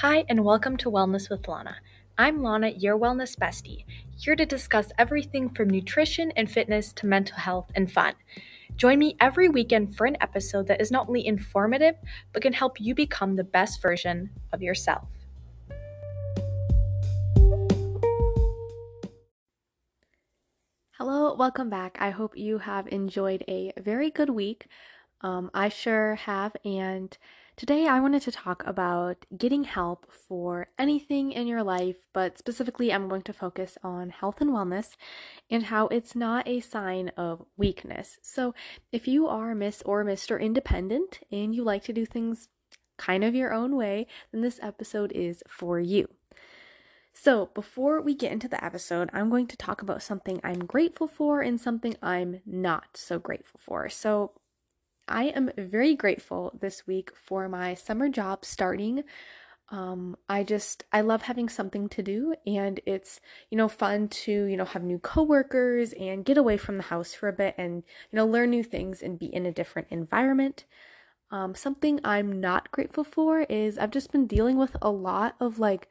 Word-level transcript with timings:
Hi, 0.00 0.24
and 0.30 0.42
welcome 0.46 0.78
to 0.78 0.90
Wellness 0.90 1.28
with 1.28 1.46
Lana. 1.46 1.76
I'm 2.16 2.42
Lana, 2.42 2.70
your 2.70 2.98
wellness 2.98 3.36
bestie, 3.36 3.84
here 4.16 4.34
to 4.34 4.46
discuss 4.46 4.90
everything 4.96 5.50
from 5.50 5.68
nutrition 5.68 6.32
and 6.36 6.50
fitness 6.50 6.94
to 6.94 7.06
mental 7.06 7.36
health 7.36 7.70
and 7.74 7.92
fun. 7.92 8.14
Join 8.76 8.98
me 8.98 9.18
every 9.20 9.50
weekend 9.50 9.94
for 9.94 10.06
an 10.06 10.16
episode 10.22 10.68
that 10.68 10.80
is 10.80 10.90
not 10.90 11.08
only 11.08 11.26
informative, 11.26 11.96
but 12.32 12.40
can 12.40 12.54
help 12.54 12.80
you 12.80 12.94
become 12.94 13.36
the 13.36 13.44
best 13.44 13.82
version 13.82 14.30
of 14.54 14.62
yourself. 14.62 15.06
Hello, 20.92 21.34
welcome 21.34 21.68
back. 21.68 21.98
I 22.00 22.08
hope 22.08 22.38
you 22.38 22.56
have 22.56 22.88
enjoyed 22.88 23.44
a 23.48 23.74
very 23.78 24.10
good 24.10 24.30
week. 24.30 24.66
Um, 25.20 25.50
I 25.52 25.68
sure 25.68 26.14
have, 26.14 26.56
and 26.64 27.14
Today, 27.56 27.86
I 27.86 28.00
wanted 28.00 28.22
to 28.22 28.32
talk 28.32 28.62
about 28.66 29.26
getting 29.36 29.64
help 29.64 30.10
for 30.10 30.68
anything 30.78 31.32
in 31.32 31.46
your 31.46 31.62
life, 31.62 31.96
but 32.14 32.38
specifically, 32.38 32.92
I'm 32.92 33.08
going 33.08 33.22
to 33.22 33.32
focus 33.32 33.76
on 33.82 34.10
health 34.10 34.40
and 34.40 34.50
wellness 34.50 34.96
and 35.50 35.64
how 35.64 35.88
it's 35.88 36.14
not 36.14 36.48
a 36.48 36.60
sign 36.60 37.10
of 37.16 37.44
weakness. 37.58 38.18
So, 38.22 38.54
if 38.92 39.06
you 39.06 39.26
are 39.26 39.54
Miss 39.54 39.82
or 39.82 40.04
Mr. 40.04 40.40
Independent 40.40 41.20
and 41.30 41.54
you 41.54 41.62
like 41.62 41.84
to 41.84 41.92
do 41.92 42.06
things 42.06 42.48
kind 42.96 43.24
of 43.24 43.34
your 43.34 43.52
own 43.52 43.76
way, 43.76 44.06
then 44.32 44.40
this 44.40 44.60
episode 44.62 45.12
is 45.12 45.42
for 45.48 45.78
you. 45.78 46.08
So, 47.12 47.50
before 47.54 48.00
we 48.00 48.14
get 48.14 48.32
into 48.32 48.48
the 48.48 48.64
episode, 48.64 49.10
I'm 49.12 49.28
going 49.28 49.48
to 49.48 49.56
talk 49.56 49.82
about 49.82 50.02
something 50.02 50.40
I'm 50.42 50.64
grateful 50.64 51.08
for 51.08 51.42
and 51.42 51.60
something 51.60 51.96
I'm 52.02 52.40
not 52.46 52.96
so 52.96 53.18
grateful 53.18 53.60
for. 53.62 53.88
So, 53.90 54.32
I 55.10 55.24
am 55.24 55.50
very 55.58 55.96
grateful 55.96 56.56
this 56.60 56.86
week 56.86 57.10
for 57.14 57.48
my 57.48 57.74
summer 57.74 58.08
job 58.08 58.44
starting. 58.44 59.02
Um, 59.68 60.16
I 60.28 60.44
just 60.44 60.84
I 60.92 61.00
love 61.02 61.22
having 61.22 61.48
something 61.48 61.88
to 61.90 62.02
do 62.02 62.34
and 62.46 62.80
it's 62.86 63.20
you 63.50 63.58
know 63.58 63.68
fun 63.68 64.08
to 64.08 64.32
you 64.32 64.56
know 64.56 64.64
have 64.64 64.82
new 64.82 64.98
coworkers 64.98 65.92
and 65.92 66.24
get 66.24 66.38
away 66.38 66.56
from 66.56 66.76
the 66.76 66.82
house 66.84 67.12
for 67.14 67.28
a 67.28 67.32
bit 67.32 67.54
and 67.58 67.84
you 68.10 68.16
know 68.16 68.26
learn 68.26 68.50
new 68.50 68.64
things 68.64 69.02
and 69.02 69.18
be 69.18 69.26
in 69.26 69.46
a 69.46 69.52
different 69.52 69.88
environment. 69.90 70.64
Um, 71.30 71.54
something 71.54 72.00
I'm 72.04 72.40
not 72.40 72.72
grateful 72.72 73.04
for 73.04 73.42
is 73.42 73.78
I've 73.78 73.92
just 73.92 74.10
been 74.10 74.26
dealing 74.26 74.56
with 74.58 74.76
a 74.82 74.90
lot 74.90 75.36
of 75.40 75.58
like 75.58 75.88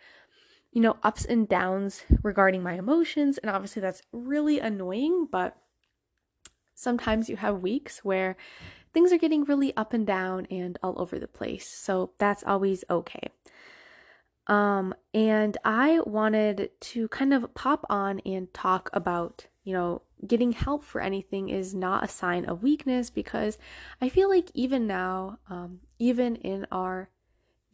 you 0.72 0.82
know 0.82 0.98
ups 1.04 1.26
and 1.26 1.48
downs 1.48 2.04
regarding 2.24 2.64
my 2.64 2.74
emotions 2.74 3.38
and 3.38 3.50
obviously 3.50 3.82
that's 3.82 4.02
really 4.12 4.60
annoying 4.60 5.28
but 5.32 5.58
sometimes 6.80 7.30
you 7.30 7.36
have 7.36 7.62
weeks 7.62 8.06
where 8.06 8.38
things 8.94 9.12
are 9.12 9.18
getting 9.18 9.44
really 9.44 9.76
up 9.76 9.94
and 9.94 10.06
down 10.06 10.46
and 10.50 10.78
all 10.84 11.00
over 11.02 11.20
the 11.20 11.28
place. 11.28 11.68
So 11.68 12.12
that's 12.18 12.44
always 12.44 12.84
okay. 12.90 13.30
Um, 14.48 14.96
and 15.14 15.58
I 15.64 16.00
wanted 16.06 16.72
to 16.80 17.08
kind 17.10 17.34
of 17.34 17.54
pop 17.54 17.86
on 17.88 18.20
and 18.26 18.52
talk 18.54 18.90
about, 18.94 19.46
you 19.64 19.74
know, 19.74 20.02
getting 20.26 20.52
help 20.52 20.84
for 20.84 21.02
anything 21.02 21.50
is 21.50 21.76
not 21.76 22.04
a 22.04 22.08
sign 22.08 22.46
of 22.46 22.64
weakness 22.64 23.10
because 23.10 23.58
I 24.02 24.10
feel 24.10 24.28
like 24.28 24.50
even 24.54 24.88
now, 24.88 25.38
um, 25.50 25.82
even 26.00 26.36
in 26.38 26.66
our 26.72 27.10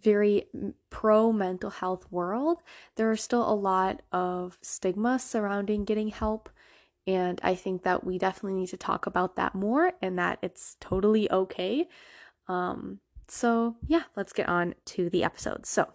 very 0.01 0.47
pro 0.89 1.31
mental 1.31 1.69
health 1.69 2.05
world, 2.11 2.61
there 2.95 3.09
are 3.09 3.15
still 3.15 3.49
a 3.49 3.55
lot 3.55 4.01
of 4.11 4.57
stigma 4.61 5.17
surrounding 5.17 5.85
getting 5.85 6.09
help. 6.09 6.49
And 7.07 7.39
I 7.43 7.55
think 7.55 7.83
that 7.83 8.03
we 8.03 8.17
definitely 8.17 8.59
need 8.59 8.69
to 8.69 8.77
talk 8.77 9.05
about 9.05 9.35
that 9.35 9.53
more 9.53 9.93
and 10.01 10.17
that 10.17 10.39
it's 10.41 10.75
totally 10.79 11.31
okay. 11.31 11.87
Um, 12.47 12.99
so, 13.27 13.75
yeah, 13.85 14.03
let's 14.15 14.33
get 14.33 14.49
on 14.49 14.75
to 14.85 15.09
the 15.09 15.23
episode. 15.23 15.65
So, 15.65 15.89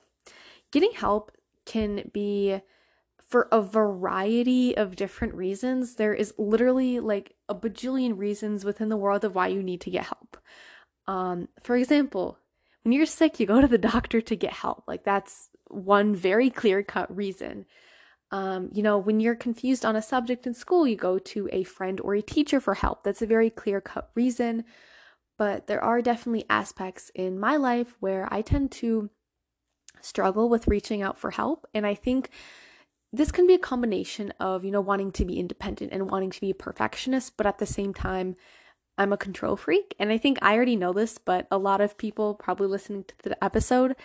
getting 0.71 0.93
help 0.93 1.33
can 1.65 2.11
be 2.13 2.61
for 3.19 3.49
a 3.53 3.63
variety 3.63 4.77
of 4.77 4.97
different 4.97 5.35
reasons. 5.35 5.95
There 5.95 6.15
is 6.15 6.35
literally 6.37 6.99
like 6.99 7.35
a 7.49 7.55
bajillion 7.55 8.19
reasons 8.19 8.65
within 8.65 8.89
the 8.89 8.97
world 8.97 9.25
of 9.25 9.35
why 9.35 9.49
you 9.49 9.63
need 9.63 9.81
to 9.83 9.91
get 9.91 10.07
help. 10.07 10.37
Um, 11.07 11.49
for 11.63 11.77
example, 11.77 12.39
when 12.83 12.93
you're 12.93 13.07
sick, 13.07 13.39
you 13.39 13.47
go 13.47 13.61
to 13.61 13.69
the 13.69 13.79
doctor 13.93 14.21
to 14.21 14.37
get 14.37 14.53
help. 14.53 14.85
Like, 14.87 15.05
that's 15.05 15.49
one 15.69 16.15
very 16.15 16.51
clear 16.51 16.83
cut 16.83 17.15
reason. 17.15 17.67
Um, 18.33 18.71
you 18.73 18.83
know, 18.83 18.97
when 18.97 19.21
you're 19.21 19.35
confused 19.35 19.85
on 19.85 19.97
a 19.97 20.03
subject 20.03 20.47
in 20.47 20.55
school, 20.55 20.87
you 20.87 20.97
go 20.97 21.19
to 21.19 21.49
a 21.53 21.65
friend 21.65 22.01
or 22.01 22.15
a 22.15 22.23
teacher 22.23 22.61
for 22.61 22.75
help. 22.75 23.03
That's 23.03 23.23
a 23.23 23.27
very 23.27 23.51
clear 23.51 23.81
cut 23.81 24.11
reason. 24.15 24.65
But 25.37 25.67
there 25.67 25.83
are 25.83 26.03
definitely 26.03 26.45
aspects 26.51 27.11
in 27.15 27.41
my 27.41 27.57
life 27.57 27.97
where 27.99 28.29
I 28.31 28.43
tend 28.43 28.71
to 28.73 29.11
struggle 30.01 30.49
with 30.49 30.69
reaching 30.69 31.03
out 31.03 31.19
for 31.19 31.31
help. 31.31 31.67
And 31.75 31.87
I 31.87 31.95
think 31.95 32.31
this 33.13 33.33
can 33.33 33.47
be 33.47 33.55
a 33.55 33.59
combination 33.59 34.33
of, 34.39 34.65
you 34.65 34.71
know, 34.71 34.81
wanting 34.81 35.13
to 35.13 35.25
be 35.25 35.39
independent 35.39 35.93
and 35.93 36.11
wanting 36.11 36.31
to 36.31 36.41
be 36.41 36.51
a 36.51 36.55
perfectionist, 36.55 37.37
but 37.37 37.47
at 37.47 37.59
the 37.59 37.67
same 37.67 37.93
time, 37.93 38.37
I'm 38.99 39.13
a 39.13 39.17
control 39.17 39.57
freak. 39.57 39.95
And 39.99 40.13
I 40.13 40.19
think 40.19 40.39
I 40.43 40.55
already 40.55 40.77
know 40.77 40.93
this, 40.93 41.19
but 41.19 41.47
a 41.51 41.59
lot 41.59 41.81
of 41.81 41.97
people 41.97 42.35
probably 42.35 42.67
listening 42.67 43.05
to 43.05 43.29
the 43.31 43.43
episode 43.43 43.97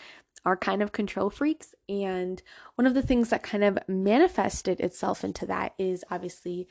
are 0.45 0.55
kind 0.55 0.81
of 0.81 0.91
control 0.91 1.29
freaks. 1.29 1.73
And 1.89 2.41
one 2.75 2.85
of 2.85 2.93
the 2.93 3.01
things 3.01 3.29
that 3.29 3.43
kind 3.43 3.63
of 3.63 3.79
manifested 3.87 4.79
itself 4.79 5.23
into 5.23 5.45
that 5.47 5.73
is 5.77 6.03
obviously 6.11 6.67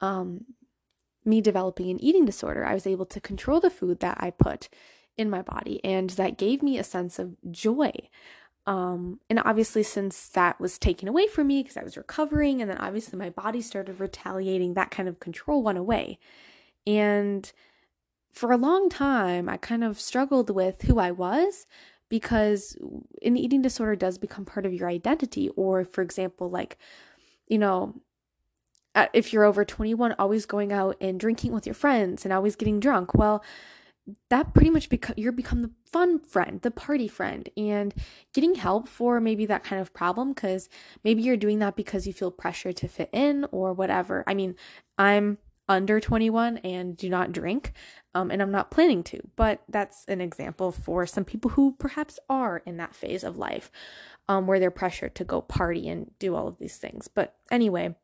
um, 0.00 0.44
me 1.24 1.40
developing 1.40 1.90
an 1.90 2.02
eating 2.02 2.24
disorder. 2.24 2.64
I 2.64 2.74
was 2.74 2.86
able 2.86 3.06
to 3.06 3.20
control 3.20 3.60
the 3.60 3.70
food 3.70 4.00
that 4.00 4.18
I 4.20 4.30
put 4.30 4.68
in 5.16 5.30
my 5.30 5.42
body, 5.42 5.82
and 5.84 6.10
that 6.10 6.38
gave 6.38 6.62
me 6.62 6.78
a 6.78 6.84
sense 6.84 7.18
of 7.18 7.36
joy. 7.50 7.92
Um, 8.66 9.20
and 9.30 9.40
obviously, 9.44 9.82
since 9.82 10.28
that 10.28 10.60
was 10.60 10.78
taken 10.78 11.08
away 11.08 11.26
from 11.26 11.46
me 11.46 11.62
because 11.62 11.76
I 11.76 11.84
was 11.84 11.96
recovering, 11.96 12.60
and 12.60 12.70
then 12.70 12.78
obviously 12.78 13.18
my 13.18 13.30
body 13.30 13.62
started 13.62 14.00
retaliating, 14.00 14.74
that 14.74 14.90
kind 14.90 15.08
of 15.08 15.20
control 15.20 15.62
went 15.62 15.78
away. 15.78 16.18
And 16.86 17.50
for 18.32 18.52
a 18.52 18.58
long 18.58 18.90
time, 18.90 19.48
I 19.48 19.56
kind 19.56 19.82
of 19.82 19.98
struggled 19.98 20.50
with 20.50 20.82
who 20.82 20.98
I 20.98 21.10
was 21.10 21.66
because 22.08 22.76
an 23.22 23.36
eating 23.36 23.62
disorder 23.62 23.96
does 23.96 24.18
become 24.18 24.44
part 24.44 24.66
of 24.66 24.72
your 24.72 24.88
identity. 24.88 25.48
Or, 25.50 25.84
for 25.84 26.02
example, 26.02 26.50
like, 26.50 26.78
you 27.48 27.58
know, 27.58 27.94
if 29.12 29.32
you're 29.32 29.44
over 29.44 29.64
21, 29.64 30.14
always 30.18 30.46
going 30.46 30.72
out 30.72 30.96
and 31.00 31.20
drinking 31.20 31.52
with 31.52 31.66
your 31.66 31.74
friends 31.74 32.24
and 32.24 32.32
always 32.32 32.56
getting 32.56 32.80
drunk, 32.80 33.14
well, 33.14 33.44
that 34.30 34.54
pretty 34.54 34.70
much 34.70 34.88
become 34.88 35.14
you're 35.18 35.32
become 35.32 35.62
the 35.62 35.70
fun 35.84 36.20
friend, 36.20 36.62
the 36.62 36.70
party 36.70 37.08
friend, 37.08 37.48
and 37.56 37.92
getting 38.32 38.54
help 38.54 38.88
for 38.88 39.20
maybe 39.20 39.46
that 39.46 39.64
kind 39.64 39.82
of 39.82 39.92
problem 39.92 40.32
because 40.32 40.68
maybe 41.02 41.22
you're 41.22 41.36
doing 41.36 41.58
that 41.58 41.74
because 41.74 42.06
you 42.06 42.12
feel 42.12 42.30
pressure 42.30 42.72
to 42.72 42.86
fit 42.86 43.10
in 43.12 43.46
or 43.50 43.72
whatever. 43.72 44.22
I 44.26 44.34
mean, 44.34 44.54
I'm 44.96 45.38
under 45.68 46.00
21 46.00 46.58
and 46.58 46.96
do 46.96 47.08
not 47.08 47.32
drink, 47.32 47.72
um, 48.14 48.30
and 48.30 48.40
I'm 48.40 48.52
not 48.52 48.70
planning 48.70 49.02
to. 49.04 49.20
But 49.36 49.62
that's 49.68 50.04
an 50.06 50.20
example 50.20 50.72
for 50.72 51.06
some 51.06 51.24
people 51.24 51.52
who 51.52 51.74
perhaps 51.78 52.18
are 52.28 52.62
in 52.64 52.76
that 52.76 52.94
phase 52.94 53.24
of 53.24 53.36
life 53.36 53.70
um, 54.28 54.46
where 54.46 54.58
they're 54.58 54.70
pressured 54.70 55.14
to 55.16 55.24
go 55.24 55.40
party 55.40 55.88
and 55.88 56.10
do 56.18 56.34
all 56.34 56.48
of 56.48 56.58
these 56.58 56.76
things. 56.76 57.08
But 57.08 57.36
anyway, 57.50 57.94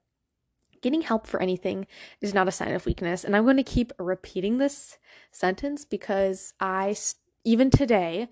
getting 0.81 1.03
help 1.03 1.27
for 1.27 1.41
anything 1.41 1.87
is 2.21 2.35
not 2.35 2.49
a 2.49 2.53
sign 2.53 2.73
of 2.73 2.87
weakness. 2.87 3.25
And 3.25 3.37
I'm 3.37 3.45
going 3.45 3.57
to 3.57 3.63
keep 3.63 3.93
repeating 3.99 4.59
this 4.59 4.99
sentence 5.31 5.85
because 5.85 6.55
I, 6.61 6.97
even 7.45 7.71
today, 7.71 8.29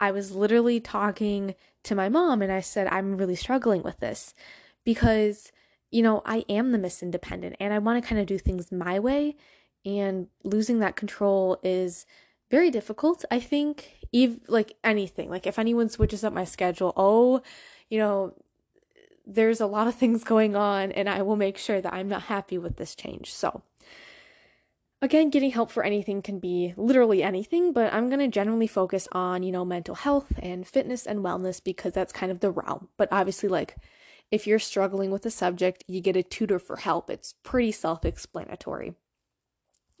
I 0.00 0.12
was 0.12 0.32
literally 0.32 0.80
talking 0.80 1.54
to 1.84 1.94
my 1.94 2.08
mom 2.08 2.40
and 2.40 2.52
I 2.52 2.60
said, 2.60 2.86
I'm 2.86 3.16
really 3.16 3.34
struggling 3.34 3.82
with 3.82 3.98
this 3.98 4.34
because 4.84 5.52
you 5.90 6.02
know, 6.02 6.22
I 6.24 6.44
am 6.48 6.72
the 6.72 6.78
Miss 6.78 7.02
Independent 7.02 7.56
and 7.60 7.72
I 7.72 7.78
want 7.78 8.02
to 8.02 8.08
kind 8.08 8.20
of 8.20 8.26
do 8.26 8.38
things 8.38 8.70
my 8.70 8.98
way. 8.98 9.36
And 9.84 10.28
losing 10.44 10.80
that 10.80 10.96
control 10.96 11.58
is 11.62 12.04
very 12.50 12.70
difficult. 12.70 13.24
I 13.30 13.40
think, 13.40 14.06
even 14.12 14.40
like 14.48 14.74
anything, 14.82 15.30
like 15.30 15.46
if 15.46 15.58
anyone 15.58 15.88
switches 15.88 16.24
up 16.24 16.32
my 16.32 16.44
schedule, 16.44 16.92
oh, 16.96 17.42
you 17.88 17.98
know, 17.98 18.34
there's 19.26 19.60
a 19.60 19.66
lot 19.66 19.86
of 19.86 19.94
things 19.94 20.24
going 20.24 20.56
on, 20.56 20.90
and 20.92 21.08
I 21.08 21.22
will 21.22 21.36
make 21.36 21.58
sure 21.58 21.80
that 21.80 21.92
I'm 21.92 22.08
not 22.08 22.22
happy 22.22 22.56
with 22.56 22.76
this 22.76 22.94
change. 22.94 23.32
So, 23.32 23.62
again, 25.02 25.28
getting 25.28 25.50
help 25.50 25.70
for 25.70 25.82
anything 25.82 26.22
can 26.22 26.38
be 26.38 26.72
literally 26.76 27.22
anything, 27.22 27.72
but 27.74 27.92
I'm 27.92 28.08
going 28.08 28.20
to 28.20 28.28
generally 28.28 28.66
focus 28.66 29.06
on, 29.12 29.42
you 29.42 29.52
know, 29.52 29.66
mental 29.66 29.94
health 29.94 30.32
and 30.38 30.66
fitness 30.66 31.06
and 31.06 31.20
wellness 31.20 31.62
because 31.62 31.92
that's 31.92 32.12
kind 32.12 32.32
of 32.32 32.40
the 32.40 32.50
realm. 32.50 32.88
But 32.96 33.08
obviously, 33.12 33.50
like, 33.50 33.76
if 34.30 34.46
you're 34.46 34.58
struggling 34.58 35.10
with 35.10 35.24
a 35.26 35.30
subject, 35.30 35.84
you 35.86 36.00
get 36.00 36.16
a 36.16 36.22
tutor 36.22 36.58
for 36.58 36.76
help. 36.76 37.10
It's 37.10 37.34
pretty 37.42 37.72
self 37.72 38.04
explanatory. 38.04 38.94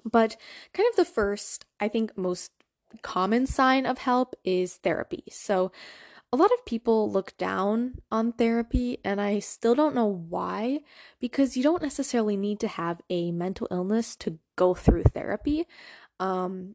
But 0.04 0.36
kind 0.72 0.88
of 0.90 0.96
the 0.96 1.04
first, 1.04 1.64
I 1.80 1.88
think, 1.88 2.16
most 2.16 2.52
common 3.02 3.46
sign 3.46 3.86
of 3.86 3.98
help 3.98 4.34
is 4.44 4.76
therapy. 4.76 5.24
So, 5.30 5.72
a 6.30 6.36
lot 6.36 6.52
of 6.52 6.66
people 6.66 7.10
look 7.10 7.36
down 7.38 8.02
on 8.12 8.32
therapy, 8.32 8.98
and 9.02 9.18
I 9.18 9.38
still 9.38 9.74
don't 9.74 9.94
know 9.94 10.06
why, 10.28 10.80
because 11.20 11.56
you 11.56 11.62
don't 11.62 11.82
necessarily 11.82 12.36
need 12.36 12.60
to 12.60 12.68
have 12.68 13.00
a 13.08 13.32
mental 13.32 13.66
illness 13.70 14.14
to 14.16 14.38
go 14.56 14.74
through 14.74 15.04
therapy. 15.04 15.66
Um, 16.20 16.74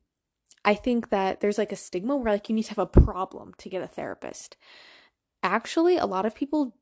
I 0.66 0.74
think 0.74 1.10
that 1.10 1.40
there's 1.40 1.58
like 1.60 1.72
a 1.72 1.76
stigma 1.76 2.16
where 2.16 2.34
like 2.34 2.50
you 2.50 2.56
need 2.56 2.64
to 2.64 2.70
have 2.70 2.80
a 2.80 2.86
problem 2.88 3.54
to 3.60 3.70
get 3.70 3.84
a 3.84 3.88
therapist. 3.88 4.58
actually, 5.44 5.98
a 5.98 6.06
lot 6.06 6.26
of 6.26 6.34
people 6.36 6.74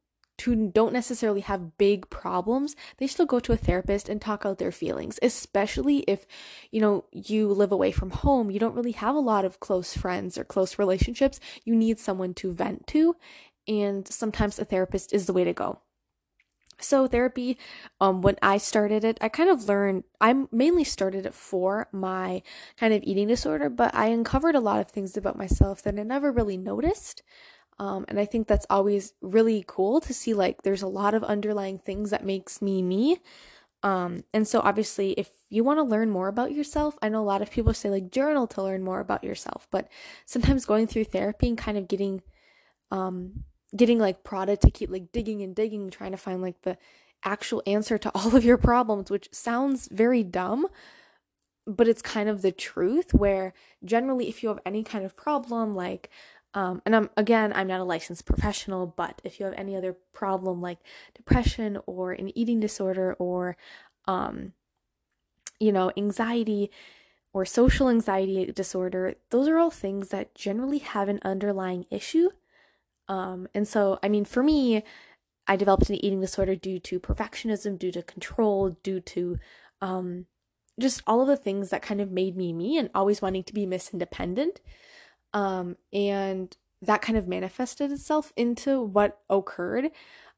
who 0.41 0.69
don't 0.69 0.93
necessarily 0.93 1.41
have 1.41 1.77
big 1.77 2.09
problems, 2.09 2.75
they 2.97 3.07
still 3.07 3.25
go 3.25 3.39
to 3.39 3.53
a 3.53 3.57
therapist 3.57 4.09
and 4.09 4.21
talk 4.21 4.45
out 4.45 4.57
their 4.57 4.71
feelings, 4.71 5.19
especially 5.21 5.99
if, 5.99 6.25
you 6.71 6.81
know, 6.81 7.05
you 7.11 7.47
live 7.47 7.71
away 7.71 7.91
from 7.91 8.11
home, 8.11 8.51
you 8.51 8.59
don't 8.59 8.75
really 8.75 8.91
have 8.91 9.15
a 9.15 9.19
lot 9.19 9.45
of 9.45 9.59
close 9.59 9.95
friends 9.95 10.37
or 10.37 10.43
close 10.43 10.79
relationships. 10.79 11.39
You 11.63 11.75
need 11.75 11.99
someone 11.99 12.33
to 12.35 12.51
vent 12.53 12.87
to, 12.87 13.15
and 13.67 14.07
sometimes 14.07 14.59
a 14.59 14.65
therapist 14.65 15.13
is 15.13 15.25
the 15.25 15.33
way 15.33 15.43
to 15.43 15.53
go. 15.53 15.79
So 16.79 17.05
therapy, 17.07 17.57
um, 17.99 18.21
when 18.21 18.37
I 18.41 18.57
started 18.57 19.03
it, 19.03 19.19
I 19.21 19.29
kind 19.29 19.49
of 19.49 19.67
learned. 19.67 20.03
I 20.19 20.33
mainly 20.51 20.83
started 20.83 21.25
it 21.25 21.33
for 21.33 21.87
my 21.91 22.41
kind 22.77 22.93
of 22.93 23.03
eating 23.03 23.27
disorder, 23.27 23.69
but 23.69 23.93
I 23.93 24.07
uncovered 24.07 24.55
a 24.55 24.59
lot 24.59 24.79
of 24.79 24.89
things 24.89 25.15
about 25.15 25.37
myself 25.37 25.83
that 25.83 25.99
I 25.99 26.03
never 26.03 26.31
really 26.31 26.57
noticed. 26.57 27.21
Um, 27.81 28.05
and 28.07 28.19
I 28.19 28.25
think 28.25 28.47
that's 28.47 28.67
always 28.69 29.13
really 29.21 29.65
cool 29.65 30.01
to 30.01 30.13
see 30.13 30.35
like 30.35 30.61
there's 30.61 30.83
a 30.83 30.87
lot 30.87 31.15
of 31.15 31.23
underlying 31.23 31.79
things 31.79 32.11
that 32.11 32.23
makes 32.23 32.61
me 32.61 32.83
me. 32.83 33.17
Um, 33.81 34.23
and 34.35 34.47
so 34.47 34.59
obviously 34.59 35.13
if 35.13 35.31
you 35.49 35.63
want 35.63 35.79
to 35.79 35.83
learn 35.83 36.11
more 36.11 36.27
about 36.27 36.51
yourself, 36.51 36.95
I 37.01 37.09
know 37.09 37.21
a 37.21 37.25
lot 37.25 37.41
of 37.41 37.49
people 37.49 37.73
say 37.73 37.89
like 37.89 38.11
journal 38.11 38.45
to 38.47 38.61
learn 38.61 38.83
more 38.83 38.99
about 38.99 39.23
yourself, 39.23 39.67
but 39.71 39.87
sometimes 40.27 40.67
going 40.67 40.85
through 40.85 41.05
therapy 41.05 41.47
and 41.47 41.57
kind 41.57 41.75
of 41.75 41.87
getting 41.87 42.21
um 42.91 43.45
getting 43.75 43.97
like 43.97 44.23
prodded 44.23 44.61
to 44.61 44.69
keep 44.69 44.91
like 44.91 45.11
digging 45.11 45.41
and 45.41 45.55
digging, 45.55 45.89
trying 45.89 46.11
to 46.11 46.17
find 46.17 46.43
like 46.43 46.61
the 46.61 46.77
actual 47.23 47.63
answer 47.65 47.97
to 47.97 48.11
all 48.15 48.35
of 48.35 48.45
your 48.45 48.57
problems, 48.57 49.09
which 49.09 49.27
sounds 49.31 49.89
very 49.91 50.23
dumb, 50.23 50.67
but 51.65 51.87
it's 51.87 52.03
kind 52.03 52.29
of 52.29 52.43
the 52.43 52.51
truth. 52.51 53.11
Where 53.11 53.53
generally, 53.83 54.29
if 54.29 54.43
you 54.43 54.49
have 54.49 54.59
any 54.67 54.83
kind 54.83 55.03
of 55.03 55.15
problem, 55.15 55.73
like, 55.73 56.11
um, 56.53 56.81
and 56.85 56.95
I'm 56.95 57.09
again, 57.17 57.53
I'm 57.53 57.67
not 57.67 57.79
a 57.79 57.85
licensed 57.85 58.25
professional, 58.25 58.87
but 58.87 59.21
if 59.23 59.39
you 59.39 59.45
have 59.45 59.55
any 59.57 59.75
other 59.75 59.95
problem 60.13 60.61
like 60.61 60.79
depression 61.15 61.79
or 61.85 62.11
an 62.11 62.37
eating 62.37 62.59
disorder 62.59 63.13
or, 63.19 63.57
um, 64.05 64.53
you 65.59 65.71
know, 65.71 65.91
anxiety 65.97 66.71
or 67.33 67.45
social 67.45 67.89
anxiety 67.89 68.51
disorder, 68.51 69.15
those 69.29 69.47
are 69.47 69.57
all 69.57 69.71
things 69.71 70.09
that 70.09 70.35
generally 70.35 70.79
have 70.79 71.07
an 71.07 71.19
underlying 71.23 71.85
issue 71.89 72.29
um, 73.11 73.49
and 73.53 73.67
so, 73.67 73.99
I 74.01 74.07
mean, 74.07 74.23
for 74.23 74.41
me, 74.41 74.83
I 75.45 75.57
developed 75.57 75.89
an 75.89 76.03
eating 76.03 76.21
disorder 76.21 76.55
due 76.55 76.79
to 76.79 76.99
perfectionism, 76.99 77.77
due 77.77 77.91
to 77.91 78.01
control, 78.03 78.77
due 78.83 79.01
to 79.01 79.37
um, 79.81 80.27
just 80.79 81.01
all 81.05 81.21
of 81.21 81.27
the 81.27 81.35
things 81.35 81.71
that 81.71 81.81
kind 81.81 81.99
of 81.99 82.09
made 82.09 82.37
me 82.37 82.53
me 82.53 82.77
and 82.77 82.89
always 82.95 83.21
wanting 83.21 83.43
to 83.43 83.53
be 83.53 83.65
Miss 83.65 83.91
Independent. 83.91 84.61
Um, 85.33 85.77
and 85.93 86.55
that 86.81 87.01
kind 87.01 87.17
of 87.17 87.27
manifested 87.27 87.91
itself 87.91 88.33
into 88.35 88.81
what 88.81 89.19
occurred. 89.29 89.91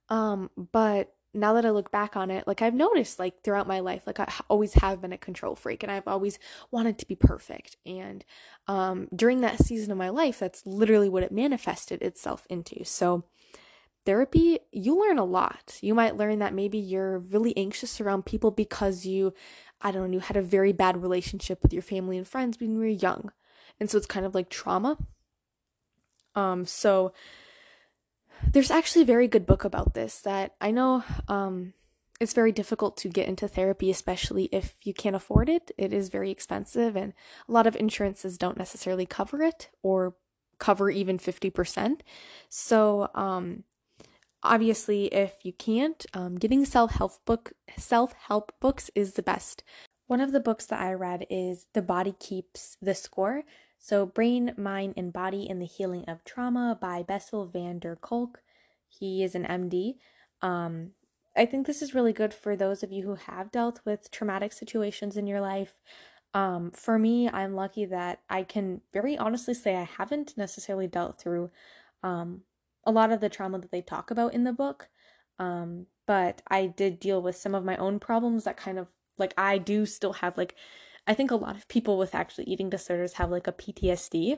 Um, 0.10 0.50
but 0.72 1.14
now 1.34 1.54
that 1.54 1.66
I 1.66 1.72
look 1.72 1.92
back 1.92 2.16
on 2.16 2.30
it, 2.30 2.46
like 2.46 2.62
I've 2.62 2.76
noticed, 2.76 3.18
like 3.18 3.42
throughout 3.42 3.68
my 3.68 3.80
life, 3.80 4.04
like 4.06 4.20
I 4.20 4.32
always 4.50 4.74
have 4.76 5.02
been 5.02 5.14
a 5.14 5.18
control 5.18 5.56
freak 5.56 5.82
and 5.82 5.92
I've 5.92 6.08
always 6.08 6.38
wanted 6.70 7.00
to 7.00 7.08
be 7.08 7.16
perfect. 7.16 7.78
And 7.86 8.24
um, 8.68 9.08
during 9.16 9.42
that 9.42 9.64
season 9.64 9.92
of 9.92 9.98
my 9.98 10.10
life, 10.10 10.40
that's 10.40 10.66
literally 10.66 11.10
what 11.10 11.24
it 11.24 11.32
manifested 11.32 12.02
itself 12.02 12.46
into. 12.50 12.84
So, 12.86 13.24
therapy, 14.06 14.60
you 14.72 15.00
learn 15.00 15.18
a 15.18 15.26
lot. 15.26 15.80
You 15.82 15.96
might 15.96 16.18
learn 16.18 16.40
that 16.40 16.54
maybe 16.54 16.78
you're 16.78 17.20
really 17.20 17.56
anxious 17.58 18.00
around 18.00 18.26
people 18.26 18.52
because 18.52 19.06
you, 19.06 19.34
I 19.82 19.92
don't 19.92 20.12
know, 20.12 20.16
you 20.16 20.20
had 20.20 20.38
a 20.38 20.42
very 20.42 20.74
bad 20.74 21.02
relationship 21.02 21.64
with 21.64 21.74
your 21.74 21.82
family 21.82 22.18
and 22.18 22.28
friends 22.28 22.60
when 22.60 22.74
you 22.74 22.80
were 22.80 22.86
young. 22.86 23.32
And 23.84 23.92
so 23.92 23.98
it's 23.98 24.08
kind 24.08 24.26
of 24.26 24.34
like 24.34 24.48
trauma. 24.48 24.98
Um, 26.36 26.66
so, 26.66 27.12
there's 28.50 28.72
actually 28.72 29.02
a 29.02 29.14
very 29.14 29.28
good 29.28 29.46
book 29.46 29.66
about 29.66 29.94
this 29.94 30.22
that 30.22 30.56
I 30.62 30.72
know 30.72 31.04
um, 31.28 31.74
it's 32.22 32.32
very 32.32 32.54
difficult 32.54 32.96
to 33.00 33.10
get 33.10 33.28
into 33.28 33.46
therapy, 33.46 33.92
especially 33.92 34.46
if 34.54 34.76
you 34.84 34.94
can't 34.94 35.18
afford 35.18 35.50
it. 35.50 35.74
It 35.78 35.92
is 35.92 36.08
very 36.08 36.32
expensive, 36.32 36.96
and 36.96 37.12
a 37.50 37.52
lot 37.52 37.68
of 37.68 37.76
insurances 37.76 38.38
don't 38.38 38.58
necessarily 38.58 39.06
cover 39.06 39.44
it 39.44 39.70
or 39.82 40.16
cover 40.60 40.90
even 40.90 41.18
50%. 41.18 42.00
So, 42.48 43.10
um, 43.14 43.66
obviously, 44.44 45.08
if 45.08 45.34
you 45.44 45.52
can't, 45.52 46.06
um, 46.14 46.38
getting 46.38 46.64
self-help 46.64 47.26
book 47.26 47.52
self-help 47.78 48.54
books 48.62 48.90
is 48.96 49.16
the 49.16 49.24
best. 49.24 49.62
One 50.08 50.22
of 50.22 50.32
the 50.32 50.40
books 50.40 50.66
that 50.68 50.82
I 50.82 50.94
read 50.94 51.26
is 51.30 51.66
The 51.74 51.82
Body 51.82 52.16
Keeps 52.20 52.78
the 52.82 52.94
Score 52.94 53.44
so, 53.84 54.06
Brain, 54.06 54.54
Mind, 54.56 54.94
and 54.96 55.12
Body 55.12 55.44
in 55.44 55.60
the 55.60 55.66
Healing 55.66 56.06
of 56.08 56.24
Trauma 56.24 56.78
by 56.80 57.04
Bessel 57.04 57.48
van 57.48 57.80
der 57.80 57.98
Kolk. 57.98 58.42
He 58.88 59.22
is 59.22 59.36
an 59.36 59.44
MD. 59.44 59.96
Um, 60.42 60.92
I 61.36 61.46
think 61.46 61.68
this 61.68 61.82
is 61.82 61.94
really 61.94 62.14
good 62.14 62.34
for 62.34 62.56
those 62.56 62.82
of 62.82 62.94
you 62.94 63.04
who 63.04 63.16
have 63.16 63.52
dealt 63.52 63.82
with 63.84 64.10
traumatic 64.10 64.54
situations 64.54 65.18
in 65.18 65.28
your 65.28 65.42
life. 65.42 65.74
Um, 66.34 66.72
for 66.72 66.98
me, 66.98 67.28
I'm 67.28 67.56
lucky 67.56 67.84
that 67.84 68.22
I 68.30 68.44
can 68.44 68.80
very 68.94 69.18
honestly 69.18 69.54
say 69.54 69.76
I 69.76 69.84
haven't 69.84 70.38
necessarily 70.38 70.88
dealt 70.88 71.20
through 71.20 71.52
um, 72.04 72.44
a 72.86 72.92
lot 72.92 73.12
of 73.12 73.20
the 73.20 73.28
trauma 73.28 73.60
that 73.60 73.72
they 73.72 73.82
talk 73.82 74.10
about 74.10 74.34
in 74.34 74.46
the 74.46 74.54
book. 74.54 74.88
Um, 75.40 75.88
but 76.08 76.42
I 76.48 76.68
did 76.68 77.02
deal 77.02 77.22
with 77.22 77.36
some 77.36 77.54
of 77.54 77.66
my 77.66 77.76
own 77.76 78.00
problems 78.00 78.46
that 78.46 78.56
kind 78.56 78.80
of 78.80 78.88
like 79.18 79.34
I 79.38 79.58
do 79.58 79.86
still 79.86 80.14
have 80.14 80.38
like 80.38 80.56
I 81.06 81.14
think 81.14 81.32
a 81.32 81.36
lot 81.36 81.56
of 81.56 81.68
people 81.68 81.98
with 81.98 82.16
actually 82.16 82.46
eating 82.46 82.70
disorders 82.70 83.14
have 83.14 83.30
like 83.30 83.48
a 83.48 83.52
PTSD 83.52 84.38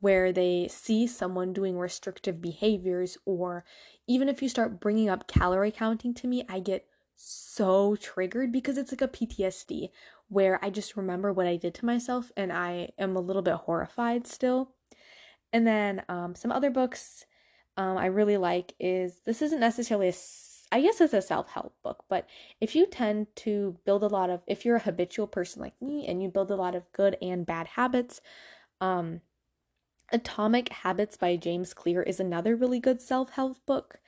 where 0.00 0.32
they 0.32 0.68
see 0.68 1.06
someone 1.06 1.52
doing 1.52 1.78
restrictive 1.78 2.40
behaviors, 2.40 3.16
or 3.24 3.64
even 4.06 4.28
if 4.28 4.42
you 4.42 4.48
start 4.48 4.80
bringing 4.80 5.08
up 5.08 5.26
calorie 5.26 5.70
counting 5.70 6.14
to 6.14 6.26
me, 6.26 6.44
I 6.48 6.60
get 6.60 6.86
so 7.16 7.96
triggered 7.96 8.52
because 8.52 8.76
it's 8.76 8.92
like 8.92 9.00
a 9.00 9.08
PTSD 9.08 9.88
where 10.28 10.62
I 10.62 10.70
just 10.70 10.96
remember 10.96 11.32
what 11.32 11.46
I 11.46 11.56
did 11.56 11.74
to 11.74 11.86
myself 11.86 12.30
and 12.36 12.52
I 12.52 12.90
am 12.98 13.16
a 13.16 13.20
little 13.20 13.42
bit 13.42 13.54
horrified 13.54 14.26
still. 14.26 14.72
And 15.52 15.66
then 15.66 16.02
um, 16.08 16.34
some 16.34 16.52
other 16.52 16.70
books 16.70 17.24
um, 17.76 17.96
I 17.96 18.06
really 18.06 18.36
like 18.36 18.74
is 18.78 19.20
this 19.24 19.42
isn't 19.42 19.60
necessarily 19.60 20.08
a 20.08 20.12
I 20.72 20.80
guess 20.80 21.00
it's 21.00 21.14
a 21.14 21.22
self 21.22 21.50
help 21.50 21.74
book, 21.82 22.04
but 22.08 22.28
if 22.60 22.74
you 22.74 22.86
tend 22.86 23.28
to 23.36 23.76
build 23.84 24.02
a 24.02 24.08
lot 24.08 24.30
of, 24.30 24.42
if 24.46 24.64
you're 24.64 24.76
a 24.76 24.80
habitual 24.80 25.26
person 25.26 25.62
like 25.62 25.80
me 25.80 26.06
and 26.06 26.22
you 26.22 26.28
build 26.28 26.50
a 26.50 26.56
lot 26.56 26.74
of 26.74 26.90
good 26.92 27.16
and 27.22 27.46
bad 27.46 27.68
habits, 27.68 28.20
um, 28.80 29.20
Atomic 30.12 30.68
Habits 30.70 31.16
by 31.16 31.36
James 31.36 31.74
Clear 31.74 32.02
is 32.02 32.20
another 32.20 32.56
really 32.56 32.80
good 32.80 33.00
self 33.00 33.30
help 33.30 33.64
book. 33.66 33.98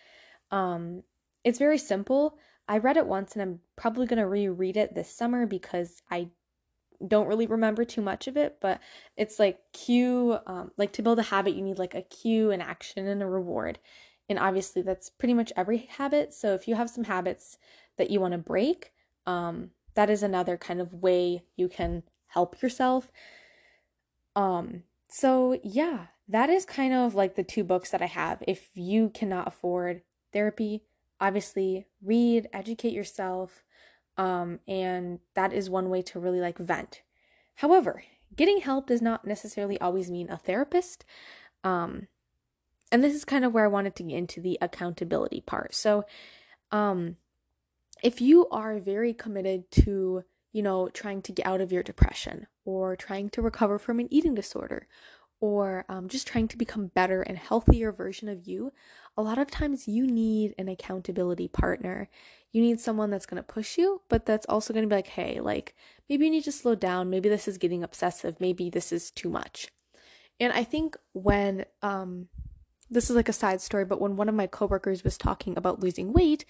Um, 0.50 1.03
it's 1.45 1.59
very 1.59 1.79
simple. 1.79 2.38
I 2.69 2.79
read 2.79 2.97
it 2.97 3.07
once 3.07 3.33
and 3.33 3.43
I'm 3.43 3.61
probably 3.77 4.07
going 4.07 4.19
to 4.19 4.29
reread 4.29 4.77
it 4.77 4.95
this 4.95 5.15
summer 5.15 5.47
because 5.47 6.03
I 6.11 6.29
don't 7.07 7.29
really 7.29 7.47
remember 7.47 7.85
too 7.85 8.03
much 8.03 8.27
of 8.27 8.37
it, 8.37 8.59
but 8.61 8.81
it's 9.17 9.38
like 9.38 9.61
cue, 9.73 10.38
um, 10.47 10.73
like 10.77 10.93
to 10.93 11.03
build 11.03 11.19
a 11.19 11.23
habit, 11.23 11.55
you 11.55 11.62
need 11.62 11.79
like 11.79 11.95
a 11.95 12.03
cue, 12.03 12.50
an 12.50 12.61
action, 12.61 13.07
and 13.07 13.23
a 13.23 13.27
reward. 13.27 13.79
And 14.29 14.39
obviously, 14.39 14.83
that's 14.83 15.09
pretty 15.09 15.35
much 15.35 15.53
every 15.57 15.89
habit. 15.97 16.35
So 16.35 16.55
if 16.55 16.69
you 16.69 16.75
have 16.75 16.91
some 16.91 17.05
habits 17.05 17.59
that 17.97 18.11
you 18.11 18.21
want 18.21 18.33
to 18.33 18.39
break, 18.39 18.93
um, 19.27 19.71
that 19.95 20.11
is 20.11 20.23
another 20.23 20.57
kind 20.57 20.81
of 20.81 20.95
way 20.95 21.43
you 21.57 21.69
can 21.69 22.03
help 22.29 22.63
yourself. 22.63 23.11
Um, 24.37 24.85
so 25.09 25.59
yeah, 25.65 26.07
that 26.29 26.51
is 26.51 26.65
kind 26.65 26.93
of 26.93 27.15
like 27.15 27.35
the 27.35 27.43
two 27.43 27.65
books 27.65 27.91
that 27.91 28.03
I 28.03 28.07
have. 28.07 28.43
If 28.47 28.71
you 28.75 29.11
cannot 29.11 29.49
afford 29.49 30.03
therapy, 30.33 30.83
obviously 31.21 31.87
read, 32.03 32.49
educate 32.53 32.93
yourself, 32.93 33.65
um, 34.17 34.61
and 34.69 35.21
that 35.35 35.53
is 35.53 35.71
one 35.71 35.89
way 35.89 36.03
to 36.03 36.21
really 36.21 36.41
like 36.41 36.59
vent. 36.59 37.03
However, 37.57 38.05
getting 38.37 38.61
help 38.61 38.87
does 38.87 39.03
not 39.03 39.27
necessarily 39.27 39.81
always 39.81 40.11
mean 40.11 40.31
a 40.31 40.37
therapist. 40.37 41.05
Um, 41.65 42.09
and 42.90 43.02
this 43.02 43.14
is 43.14 43.25
kind 43.25 43.45
of 43.45 43.52
where 43.52 43.64
I 43.64 43.68
wanted 43.68 43.95
to 43.97 44.02
get 44.02 44.16
into 44.16 44.40
the 44.40 44.59
accountability 44.61 45.40
part. 45.40 45.75
So, 45.75 46.04
um, 46.71 47.16
if 48.02 48.21
you 48.21 48.49
are 48.50 48.78
very 48.78 49.12
committed 49.12 49.71
to, 49.73 50.25
you 50.52 50.62
know, 50.62 50.88
trying 50.88 51.23
to 51.23 51.33
get 51.33 51.47
out 51.47 51.61
of 51.61 51.73
your 51.73 51.83
depression 51.83 52.47
or 52.64 52.97
trying 52.97 53.28
to 53.30 53.42
recover 53.42 53.78
from 53.78 53.99
an 53.99 54.12
eating 54.12 54.35
disorder 54.35 54.87
or 55.40 55.85
um, 55.88 56.09
just 56.09 56.26
trying 56.26 56.49
to 56.49 56.57
become 56.57 56.88
better 56.88 57.23
and 57.23 57.38
healthier 57.38 57.92
version 57.92 58.28
of 58.28 58.47
you, 58.47 58.73
a 59.16 59.23
lot 59.23 59.38
of 59.38 59.50
times 59.50 59.88
you 59.88 60.07
need 60.07 60.54
an 60.59 60.68
accountability 60.68 61.49
partner. 61.49 62.09
You 62.52 62.61
need 62.61 62.80
someone 62.80 63.11
that's 63.11 63.26
going 63.26 63.42
to 63.42 63.47
push 63.47 63.78
you, 63.78 64.02
but 64.09 64.26
that's 64.26 64.47
also 64.47 64.73
going 64.73 64.83
to 64.83 64.88
be 64.88 64.97
like, 64.97 65.09
hey, 65.09 65.40
like 65.40 65.75
maybe 66.09 66.25
you 66.25 66.30
need 66.30 66.45
to 66.45 66.52
slow 66.52 66.75
down. 66.75 67.11
Maybe 67.11 67.28
this 67.28 67.47
is 67.47 67.59
getting 67.59 67.85
obsessive. 67.85 68.40
Maybe 68.40 68.71
this 68.71 68.92
is 68.92 69.11
too 69.11 69.28
much. 69.28 69.68
And 70.40 70.52
I 70.52 70.64
think 70.64 70.97
when 71.12 71.64
um, 71.83 72.28
this 72.90 73.11
is 73.11 73.16
like 73.16 73.28
a 73.28 73.33
side 73.33 73.61
story, 73.61 73.85
but 73.85 74.00
when 74.00 74.16
one 74.16 74.28
of 74.28 74.35
my 74.35 74.47
coworkers 74.47 75.04
was 75.04 75.18
talking 75.18 75.57
about 75.57 75.80
losing 75.80 76.12
weight, 76.12 76.45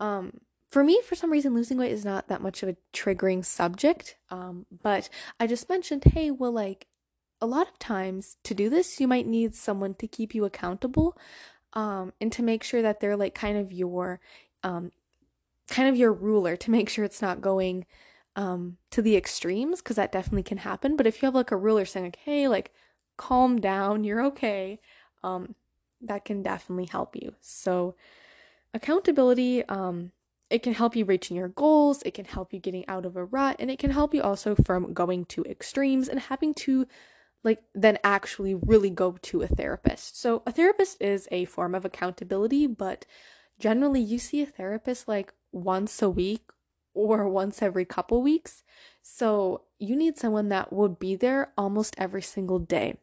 um, 0.00 0.40
for 0.68 0.82
me, 0.84 1.00
for 1.06 1.14
some 1.14 1.30
reason, 1.30 1.54
losing 1.54 1.78
weight 1.78 1.92
is 1.92 2.04
not 2.04 2.28
that 2.28 2.40
much 2.42 2.62
of 2.62 2.68
a 2.70 2.76
triggering 2.92 3.44
subject. 3.44 4.16
Um, 4.30 4.66
but 4.82 5.08
I 5.38 5.46
just 5.46 5.68
mentioned, 5.68 6.04
hey, 6.04 6.30
well, 6.30 6.52
like 6.52 6.86
a 7.40 7.46
lot 7.46 7.68
of 7.68 7.78
times 7.78 8.36
to 8.44 8.54
do 8.54 8.70
this, 8.70 9.00
you 9.00 9.08
might 9.08 9.26
need 9.26 9.54
someone 9.54 9.94
to 9.94 10.06
keep 10.06 10.34
you 10.34 10.44
accountable. 10.44 11.16
um, 11.74 12.12
and 12.20 12.30
to 12.32 12.42
make 12.42 12.62
sure 12.62 12.82
that 12.82 13.00
they're 13.00 13.16
like 13.16 13.34
kind 13.34 13.56
of 13.58 13.72
your 13.72 14.20
um, 14.62 14.92
kind 15.68 15.88
of 15.88 15.96
your 15.96 16.12
ruler 16.12 16.56
to 16.56 16.70
make 16.70 16.88
sure 16.88 17.04
it's 17.04 17.22
not 17.22 17.40
going 17.40 17.86
um, 18.36 18.76
to 18.90 19.02
the 19.02 19.16
extremes 19.16 19.80
because 19.82 19.96
that 19.96 20.12
definitely 20.12 20.42
can 20.42 20.58
happen. 20.58 20.96
But 20.96 21.06
if 21.06 21.20
you 21.22 21.26
have 21.26 21.34
like 21.34 21.50
a 21.50 21.56
ruler 21.56 21.84
saying 21.84 22.06
like, 22.06 22.16
"Hey, 22.16 22.48
like 22.48 22.72
calm 23.16 23.60
down, 23.60 24.04
you're 24.04 24.24
okay," 24.26 24.80
um, 25.22 25.54
that 26.02 26.24
can 26.24 26.42
definitely 26.42 26.86
help 26.86 27.16
you. 27.16 27.34
So 27.40 27.94
accountability, 28.74 29.64
um, 29.64 30.12
it 30.50 30.62
can 30.62 30.74
help 30.74 30.94
you 30.94 31.04
reaching 31.04 31.36
your 31.36 31.48
goals, 31.48 32.02
it 32.02 32.14
can 32.14 32.26
help 32.26 32.52
you 32.52 32.58
getting 32.58 32.86
out 32.86 33.06
of 33.06 33.16
a 33.16 33.24
rut, 33.24 33.56
and 33.58 33.70
it 33.70 33.78
can 33.78 33.90
help 33.90 34.14
you 34.14 34.22
also 34.22 34.54
from 34.54 34.92
going 34.92 35.24
to 35.26 35.44
extremes 35.44 36.08
and 36.08 36.20
having 36.20 36.52
to 36.54 36.86
like 37.44 37.62
then 37.74 37.98
actually 38.04 38.54
really 38.54 38.90
go 38.90 39.16
to 39.22 39.42
a 39.42 39.46
therapist. 39.46 40.20
So 40.20 40.42
a 40.46 40.52
therapist 40.52 41.00
is 41.00 41.26
a 41.30 41.44
form 41.46 41.74
of 41.74 41.84
accountability, 41.84 42.66
but 42.66 43.04
generally 43.58 44.00
you 44.00 44.18
see 44.18 44.42
a 44.42 44.46
therapist 44.46 45.08
like 45.08 45.32
once 45.50 46.00
a 46.02 46.10
week 46.10 46.42
or 46.94 47.28
once 47.28 47.62
every 47.62 47.84
couple 47.84 48.22
weeks. 48.22 48.62
So 49.02 49.62
you 49.78 49.96
need 49.96 50.18
someone 50.18 50.50
that 50.50 50.72
would 50.72 50.98
be 50.98 51.16
there 51.16 51.52
almost 51.56 51.94
every 51.98 52.22
single 52.22 52.58
day. 52.58 52.96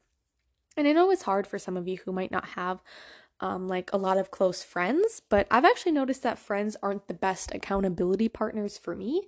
And 0.80 0.88
I 0.88 0.94
know 0.94 1.12
it's 1.12 1.24
hard 1.24 1.46
for 1.46 1.60
some 1.60 1.76
of 1.76 1.90
you 1.90 1.98
who 2.06 2.14
might 2.14 2.32
not 2.32 2.50
have 2.50 2.82
um, 3.42 3.68
like 3.68 3.90
a 3.92 3.98
lot 3.98 4.18
of 4.18 4.32
close 4.32 4.64
friends, 4.64 5.22
but 5.28 5.46
I've 5.52 5.66
actually 5.66 5.92
noticed 5.92 6.24
that 6.24 6.40
friends 6.40 6.78
aren't 6.82 7.10
the 7.10 7.14
best 7.14 7.54
accountability 7.54 8.30
partners 8.30 8.78
for 8.78 8.96
me 8.96 9.28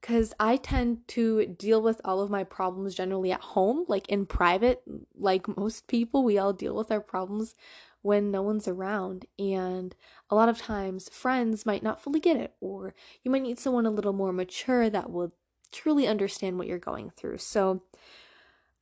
because 0.00 0.32
I 0.38 0.56
tend 0.56 1.08
to 1.08 1.46
deal 1.46 1.82
with 1.82 2.00
all 2.04 2.20
of 2.20 2.30
my 2.30 2.44
problems 2.44 2.94
generally 2.94 3.32
at 3.32 3.40
home, 3.40 3.86
like 3.88 4.08
in 4.08 4.24
private. 4.24 4.82
Like 5.16 5.56
most 5.56 5.88
people, 5.88 6.22
we 6.22 6.38
all 6.38 6.52
deal 6.52 6.76
with 6.76 6.92
our 6.92 7.00
problems 7.00 7.56
when 8.02 8.30
no 8.30 8.42
one's 8.42 8.68
around. 8.68 9.26
And 9.36 9.96
a 10.30 10.36
lot 10.36 10.48
of 10.48 10.58
times, 10.58 11.08
friends 11.08 11.66
might 11.66 11.82
not 11.82 12.00
fully 12.00 12.20
get 12.20 12.36
it, 12.36 12.54
or 12.60 12.94
you 13.24 13.32
might 13.32 13.42
need 13.42 13.58
someone 13.58 13.86
a 13.86 13.90
little 13.90 14.12
more 14.12 14.32
mature 14.32 14.88
that 14.90 15.10
will 15.10 15.32
truly 15.72 16.06
understand 16.06 16.56
what 16.56 16.68
you're 16.68 16.78
going 16.78 17.10
through. 17.10 17.38
So, 17.38 17.82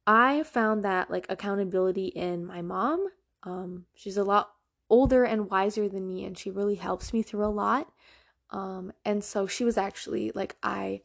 I 0.06 0.44
found 0.44 0.84
that 0.84 1.10
like 1.10 1.26
accountability 1.28 2.06
in 2.06 2.46
my 2.46 2.62
mom. 2.62 3.08
Um, 3.42 3.86
she's 3.94 4.16
a 4.16 4.24
lot 4.24 4.50
older 4.88 5.24
and 5.24 5.50
wiser 5.50 5.88
than 5.88 6.06
me, 6.06 6.24
and 6.24 6.38
she 6.38 6.50
really 6.50 6.76
helps 6.76 7.12
me 7.12 7.22
through 7.22 7.44
a 7.44 7.48
lot. 7.48 7.92
Um, 8.50 8.92
and 9.04 9.24
so 9.24 9.46
she 9.46 9.64
was 9.64 9.76
actually 9.76 10.30
like, 10.34 10.56
I 10.62 11.02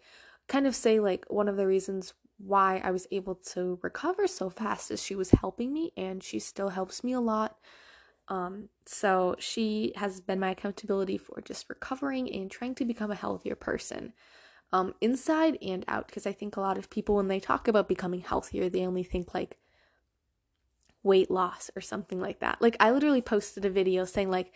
kind 0.47 0.67
of 0.67 0.75
say, 0.75 0.99
like, 0.99 1.25
one 1.29 1.47
of 1.47 1.57
the 1.57 1.67
reasons 1.67 2.13
why 2.37 2.81
I 2.83 2.91
was 2.91 3.07
able 3.11 3.35
to 3.53 3.79
recover 3.81 4.27
so 4.27 4.49
fast 4.49 4.91
is 4.91 5.01
she 5.01 5.15
was 5.15 5.31
helping 5.31 5.73
me, 5.73 5.93
and 5.97 6.23
she 6.23 6.39
still 6.39 6.69
helps 6.69 7.03
me 7.03 7.13
a 7.13 7.19
lot. 7.19 7.57
Um, 8.27 8.69
so 8.85 9.35
she 9.39 9.93
has 9.95 10.21
been 10.21 10.39
my 10.39 10.51
accountability 10.51 11.17
for 11.17 11.41
just 11.41 11.69
recovering 11.69 12.31
and 12.31 12.49
trying 12.49 12.75
to 12.75 12.85
become 12.85 13.11
a 13.11 13.15
healthier 13.15 13.55
person. 13.55 14.13
Um, 14.73 14.95
inside 15.01 15.57
and 15.61 15.83
out, 15.87 16.07
because 16.07 16.25
I 16.25 16.31
think 16.31 16.55
a 16.55 16.61
lot 16.61 16.77
of 16.77 16.89
people, 16.89 17.15
when 17.15 17.27
they 17.27 17.39
talk 17.39 17.67
about 17.67 17.89
becoming 17.89 18.21
healthier, 18.21 18.69
they 18.69 18.85
only 18.85 19.03
think 19.03 19.33
like 19.33 19.57
weight 21.03 21.29
loss 21.29 21.69
or 21.75 21.81
something 21.81 22.21
like 22.21 22.39
that. 22.39 22.61
Like, 22.61 22.77
I 22.79 22.91
literally 22.91 23.21
posted 23.21 23.65
a 23.65 23.69
video 23.69 24.05
saying, 24.05 24.29
like, 24.29 24.53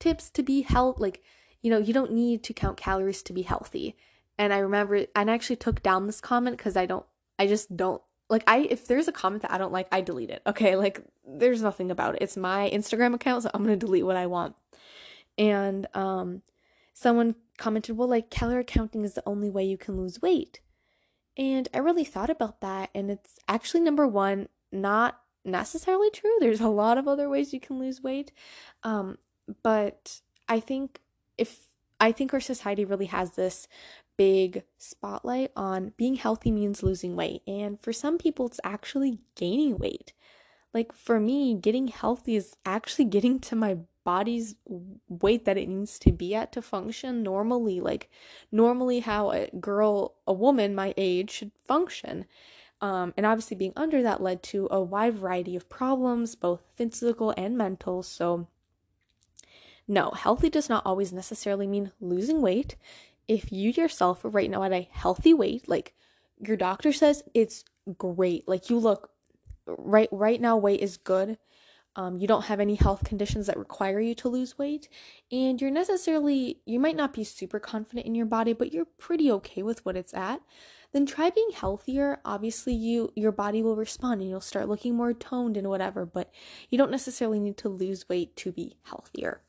tips 0.00 0.30
to 0.30 0.42
be 0.42 0.62
health, 0.62 0.98
like, 0.98 1.22
you 1.60 1.70
know, 1.70 1.78
you 1.78 1.92
don't 1.92 2.12
need 2.12 2.42
to 2.44 2.52
count 2.52 2.76
calories 2.76 3.22
to 3.22 3.32
be 3.32 3.42
healthy. 3.42 3.96
And 4.36 4.52
I 4.52 4.58
remember, 4.58 5.06
and 5.14 5.30
I 5.30 5.34
actually 5.34 5.56
took 5.56 5.82
down 5.82 6.06
this 6.06 6.20
comment 6.20 6.56
because 6.56 6.76
I 6.76 6.86
don't, 6.86 7.06
I 7.38 7.46
just 7.46 7.76
don't 7.76 8.02
like 8.32 8.42
I 8.46 8.66
if 8.70 8.86
there's 8.86 9.08
a 9.08 9.12
comment 9.12 9.42
that 9.42 9.52
I 9.52 9.58
don't 9.58 9.72
like, 9.72 9.88
I 9.92 10.00
delete 10.00 10.30
it. 10.30 10.42
Okay, 10.46 10.74
like 10.74 11.02
there's 11.24 11.62
nothing 11.62 11.90
about 11.90 12.14
it. 12.14 12.22
It's 12.22 12.36
my 12.36 12.70
Instagram 12.72 13.14
account, 13.14 13.42
so 13.42 13.50
I'm 13.52 13.62
gonna 13.62 13.76
delete 13.76 14.06
what 14.06 14.16
I 14.16 14.26
want. 14.26 14.56
And 15.36 15.86
um 15.94 16.42
someone 16.94 17.36
commented, 17.62 17.96
well, 17.96 18.08
like 18.08 18.28
calorie 18.28 18.64
counting 18.64 19.04
is 19.04 19.14
the 19.14 19.22
only 19.24 19.48
way 19.48 19.62
you 19.62 19.78
can 19.78 19.96
lose 19.96 20.20
weight. 20.20 20.60
And 21.38 21.68
I 21.72 21.78
really 21.78 22.04
thought 22.04 22.28
about 22.28 22.60
that, 22.60 22.90
and 22.92 23.08
it's 23.08 23.38
actually 23.46 23.82
number 23.82 24.06
one, 24.06 24.48
not 24.72 25.20
necessarily 25.44 26.10
true. 26.10 26.36
There's 26.40 26.60
a 26.60 26.68
lot 26.68 26.98
of 26.98 27.06
other 27.06 27.28
ways 27.28 27.52
you 27.52 27.60
can 27.60 27.78
lose 27.78 28.02
weight. 28.02 28.32
Um, 28.82 29.16
but 29.62 30.20
I 30.48 30.58
think 30.58 31.00
if 31.38 31.60
I 32.00 32.10
think 32.10 32.34
our 32.34 32.40
society 32.40 32.84
really 32.84 33.06
has 33.06 33.32
this 33.32 33.68
big 34.16 34.64
spotlight 34.78 35.52
on 35.54 35.92
being 35.96 36.16
healthy 36.16 36.50
means 36.50 36.82
losing 36.82 37.14
weight. 37.14 37.42
And 37.46 37.80
for 37.80 37.92
some 37.92 38.18
people, 38.18 38.46
it's 38.46 38.60
actually 38.64 39.20
gaining 39.36 39.78
weight. 39.78 40.12
Like 40.74 40.92
for 40.92 41.20
me, 41.20 41.54
getting 41.54 41.88
healthy 41.88 42.34
is 42.34 42.56
actually 42.66 43.04
getting 43.04 43.38
to 43.40 43.54
my 43.54 43.78
body's 44.04 44.54
weight 45.08 45.44
that 45.44 45.58
it 45.58 45.68
needs 45.68 45.98
to 46.00 46.12
be 46.12 46.34
at 46.34 46.52
to 46.52 46.62
function 46.62 47.22
normally. 47.22 47.80
Like 47.80 48.10
normally, 48.50 49.00
how 49.00 49.30
a 49.30 49.48
girl, 49.60 50.14
a 50.26 50.32
woman 50.32 50.74
my 50.74 50.94
age 50.96 51.30
should 51.30 51.52
function. 51.66 52.26
Um, 52.80 53.14
and 53.16 53.24
obviously, 53.24 53.56
being 53.56 53.72
under 53.76 54.02
that 54.02 54.22
led 54.22 54.42
to 54.44 54.68
a 54.70 54.82
wide 54.82 55.14
variety 55.14 55.54
of 55.54 55.68
problems, 55.68 56.34
both 56.34 56.62
physical 56.76 57.32
and 57.36 57.56
mental. 57.56 58.02
So, 58.02 58.48
no, 59.86 60.10
healthy 60.10 60.50
does 60.50 60.68
not 60.68 60.84
always 60.84 61.12
necessarily 61.12 61.66
mean 61.66 61.92
losing 62.00 62.42
weight 62.42 62.76
if 63.28 63.52
you 63.52 63.70
yourself 63.70 64.24
are 64.24 64.28
right 64.30 64.50
now 64.50 64.62
at 64.62 64.72
a 64.72 64.88
healthy 64.90 65.34
weight, 65.34 65.68
like 65.68 65.94
your 66.38 66.56
doctor 66.56 66.92
says 66.92 67.22
it's 67.34 67.64
great, 67.98 68.46
like 68.48 68.68
you 68.70 68.78
look 68.78 69.10
right 69.66 70.08
right 70.12 70.40
now 70.40 70.56
weight 70.56 70.80
is 70.80 70.96
good. 70.96 71.38
Um, 71.94 72.18
you 72.18 72.26
don't 72.26 72.46
have 72.46 72.60
any 72.60 72.74
health 72.74 73.04
conditions 73.04 73.46
that 73.46 73.58
require 73.58 74.00
you 74.00 74.14
to 74.16 74.28
lose 74.28 74.56
weight, 74.58 74.88
and 75.30 75.60
you're 75.60 75.70
necessarily 75.70 76.60
you 76.64 76.80
might 76.80 76.96
not 76.96 77.12
be 77.12 77.24
super 77.24 77.60
confident 77.60 78.06
in 78.06 78.14
your 78.14 78.26
body, 78.26 78.54
but 78.54 78.72
you're 78.72 78.86
pretty 78.98 79.30
okay 79.32 79.62
with 79.62 79.84
what 79.84 79.96
it's 79.96 80.14
at. 80.14 80.40
Then 80.92 81.04
try 81.04 81.30
being 81.30 81.50
healthier. 81.54 82.20
Obviously, 82.24 82.74
you 82.74 83.12
your 83.14 83.32
body 83.32 83.62
will 83.62 83.76
respond 83.76 84.22
and 84.22 84.30
you'll 84.30 84.40
start 84.40 84.68
looking 84.68 84.94
more 84.94 85.12
toned 85.12 85.56
and 85.56 85.68
whatever, 85.68 86.06
but 86.06 86.32
you 86.70 86.78
don't 86.78 86.90
necessarily 86.90 87.40
need 87.40 87.58
to 87.58 87.68
lose 87.68 88.08
weight 88.08 88.36
to 88.36 88.52
be 88.52 88.76
healthier. 88.84 89.42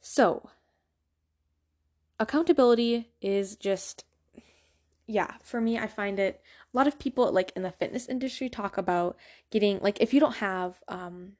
So, 0.00 0.50
accountability 2.20 3.10
is 3.20 3.56
just 3.56 4.04
yeah, 5.06 5.34
for 5.42 5.60
me 5.60 5.78
I 5.78 5.86
find 5.86 6.18
it 6.18 6.42
a 6.76 6.78
lot 6.78 6.86
of 6.86 6.98
people 6.98 7.32
like 7.32 7.52
in 7.56 7.62
the 7.62 7.70
fitness 7.70 8.06
industry 8.06 8.50
talk 8.50 8.76
about 8.76 9.16
getting 9.50 9.78
like 9.80 9.98
if 9.98 10.12
you 10.12 10.20
don't 10.20 10.36
have 10.36 10.82
um 10.88 11.32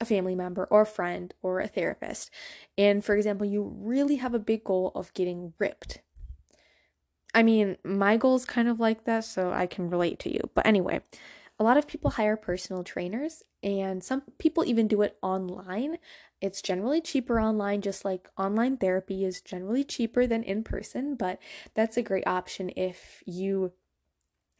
a 0.00 0.04
family 0.04 0.34
member 0.34 0.64
or 0.70 0.80
a 0.80 0.86
friend 0.86 1.34
or 1.42 1.60
a 1.60 1.68
therapist 1.68 2.30
and 2.78 3.04
for 3.04 3.14
example 3.14 3.46
you 3.46 3.74
really 3.76 4.16
have 4.16 4.32
a 4.32 4.38
big 4.38 4.64
goal 4.64 4.90
of 4.94 5.12
getting 5.12 5.52
ripped 5.58 6.00
I 7.34 7.42
mean, 7.42 7.76
my 7.84 8.16
goal 8.16 8.36
is 8.36 8.46
kind 8.46 8.68
of 8.68 8.80
like 8.80 9.04
that, 9.04 9.22
so 9.22 9.52
I 9.52 9.66
can 9.66 9.90
relate 9.90 10.18
to 10.20 10.32
you. 10.32 10.40
But 10.54 10.66
anyway, 10.66 11.02
a 11.58 11.62
lot 11.62 11.76
of 11.76 11.86
people 11.86 12.12
hire 12.12 12.36
personal 12.36 12.82
trainers, 12.82 13.42
and 13.62 14.02
some 14.02 14.22
people 14.38 14.64
even 14.64 14.88
do 14.88 15.02
it 15.02 15.18
online. 15.22 15.98
It's 16.40 16.62
generally 16.62 17.00
cheaper 17.00 17.38
online, 17.38 17.82
just 17.82 18.04
like 18.04 18.30
online 18.38 18.78
therapy 18.78 19.24
is 19.24 19.40
generally 19.40 19.84
cheaper 19.84 20.26
than 20.26 20.42
in 20.42 20.64
person, 20.64 21.16
but 21.16 21.38
that's 21.74 21.96
a 21.96 22.02
great 22.02 22.26
option 22.26 22.70
if 22.76 23.22
you 23.26 23.72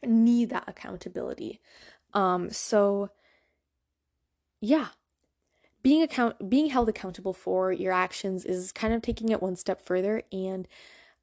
need 0.03 0.49
that 0.49 0.65
accountability. 0.67 1.59
Um, 2.13 2.49
so 2.49 3.09
yeah, 4.61 4.87
being 5.81 6.01
account 6.01 6.49
being 6.49 6.67
held 6.67 6.89
accountable 6.89 7.33
for 7.33 7.71
your 7.71 7.93
actions 7.93 8.45
is 8.45 8.71
kind 8.71 8.93
of 8.93 9.01
taking 9.01 9.29
it 9.29 9.41
one 9.41 9.55
step 9.55 9.81
further, 9.85 10.23
and 10.31 10.67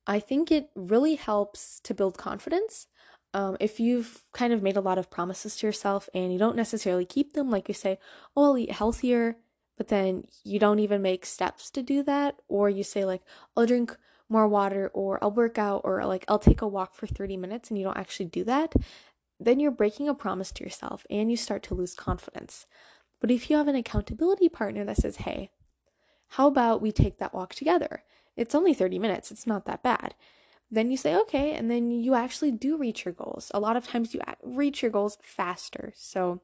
I 0.06 0.20
think 0.20 0.50
it 0.50 0.70
really 0.74 1.16
helps 1.16 1.80
to 1.80 1.94
build 1.94 2.16
confidence. 2.16 2.86
Um, 3.34 3.56
if 3.60 3.78
you've 3.80 4.24
kind 4.32 4.52
of 4.52 4.62
made 4.62 4.76
a 4.76 4.80
lot 4.80 4.98
of 4.98 5.10
promises 5.10 5.56
to 5.56 5.66
yourself 5.66 6.08
and 6.14 6.32
you 6.32 6.38
don't 6.38 6.56
necessarily 6.56 7.04
keep 7.04 7.34
them, 7.34 7.50
like 7.50 7.68
you 7.68 7.74
say, 7.74 7.98
oh, 8.34 8.44
I'll 8.44 8.58
eat 8.58 8.72
healthier, 8.72 9.36
but 9.76 9.88
then 9.88 10.24
you 10.42 10.58
don't 10.58 10.78
even 10.78 11.02
make 11.02 11.26
steps 11.26 11.70
to 11.72 11.82
do 11.82 12.02
that, 12.04 12.36
or 12.48 12.70
you 12.70 12.82
say, 12.82 13.04
like, 13.04 13.20
I'll 13.54 13.66
drink 13.66 13.96
more 14.28 14.48
water, 14.48 14.90
or 14.92 15.22
I'll 15.22 15.30
work 15.30 15.58
out, 15.58 15.82
or 15.84 16.04
like, 16.04 16.24
I'll 16.28 16.38
take 16.38 16.62
a 16.62 16.68
walk 16.68 16.94
for 16.94 17.06
30 17.06 17.36
minutes, 17.36 17.70
and 17.70 17.78
you 17.78 17.84
don't 17.84 17.96
actually 17.96 18.26
do 18.26 18.44
that, 18.44 18.74
then 19.38 19.60
you're 19.60 19.70
breaking 19.70 20.08
a 20.08 20.14
promise 20.14 20.50
to 20.52 20.64
yourself 20.64 21.04
and 21.10 21.30
you 21.30 21.36
start 21.36 21.62
to 21.64 21.74
lose 21.74 21.94
confidence. 21.94 22.66
But 23.20 23.30
if 23.30 23.50
you 23.50 23.56
have 23.56 23.68
an 23.68 23.74
accountability 23.74 24.48
partner 24.48 24.84
that 24.84 24.96
says, 24.96 25.16
hey, 25.16 25.50
how 26.28 26.46
about 26.46 26.82
we 26.82 26.92
take 26.92 27.18
that 27.18 27.34
walk 27.34 27.54
together? 27.54 28.02
It's 28.36 28.54
only 28.54 28.74
30 28.74 28.98
minutes, 28.98 29.30
it's 29.30 29.46
not 29.46 29.64
that 29.66 29.82
bad. 29.82 30.14
Then 30.70 30.90
you 30.90 30.96
say, 30.96 31.14
okay, 31.14 31.52
and 31.52 31.70
then 31.70 31.90
you 31.90 32.14
actually 32.14 32.50
do 32.50 32.76
reach 32.76 33.04
your 33.04 33.14
goals. 33.14 33.50
A 33.54 33.60
lot 33.60 33.76
of 33.76 33.86
times 33.86 34.12
you 34.12 34.20
reach 34.42 34.82
your 34.82 34.90
goals 34.90 35.16
faster. 35.22 35.92
So, 35.94 36.40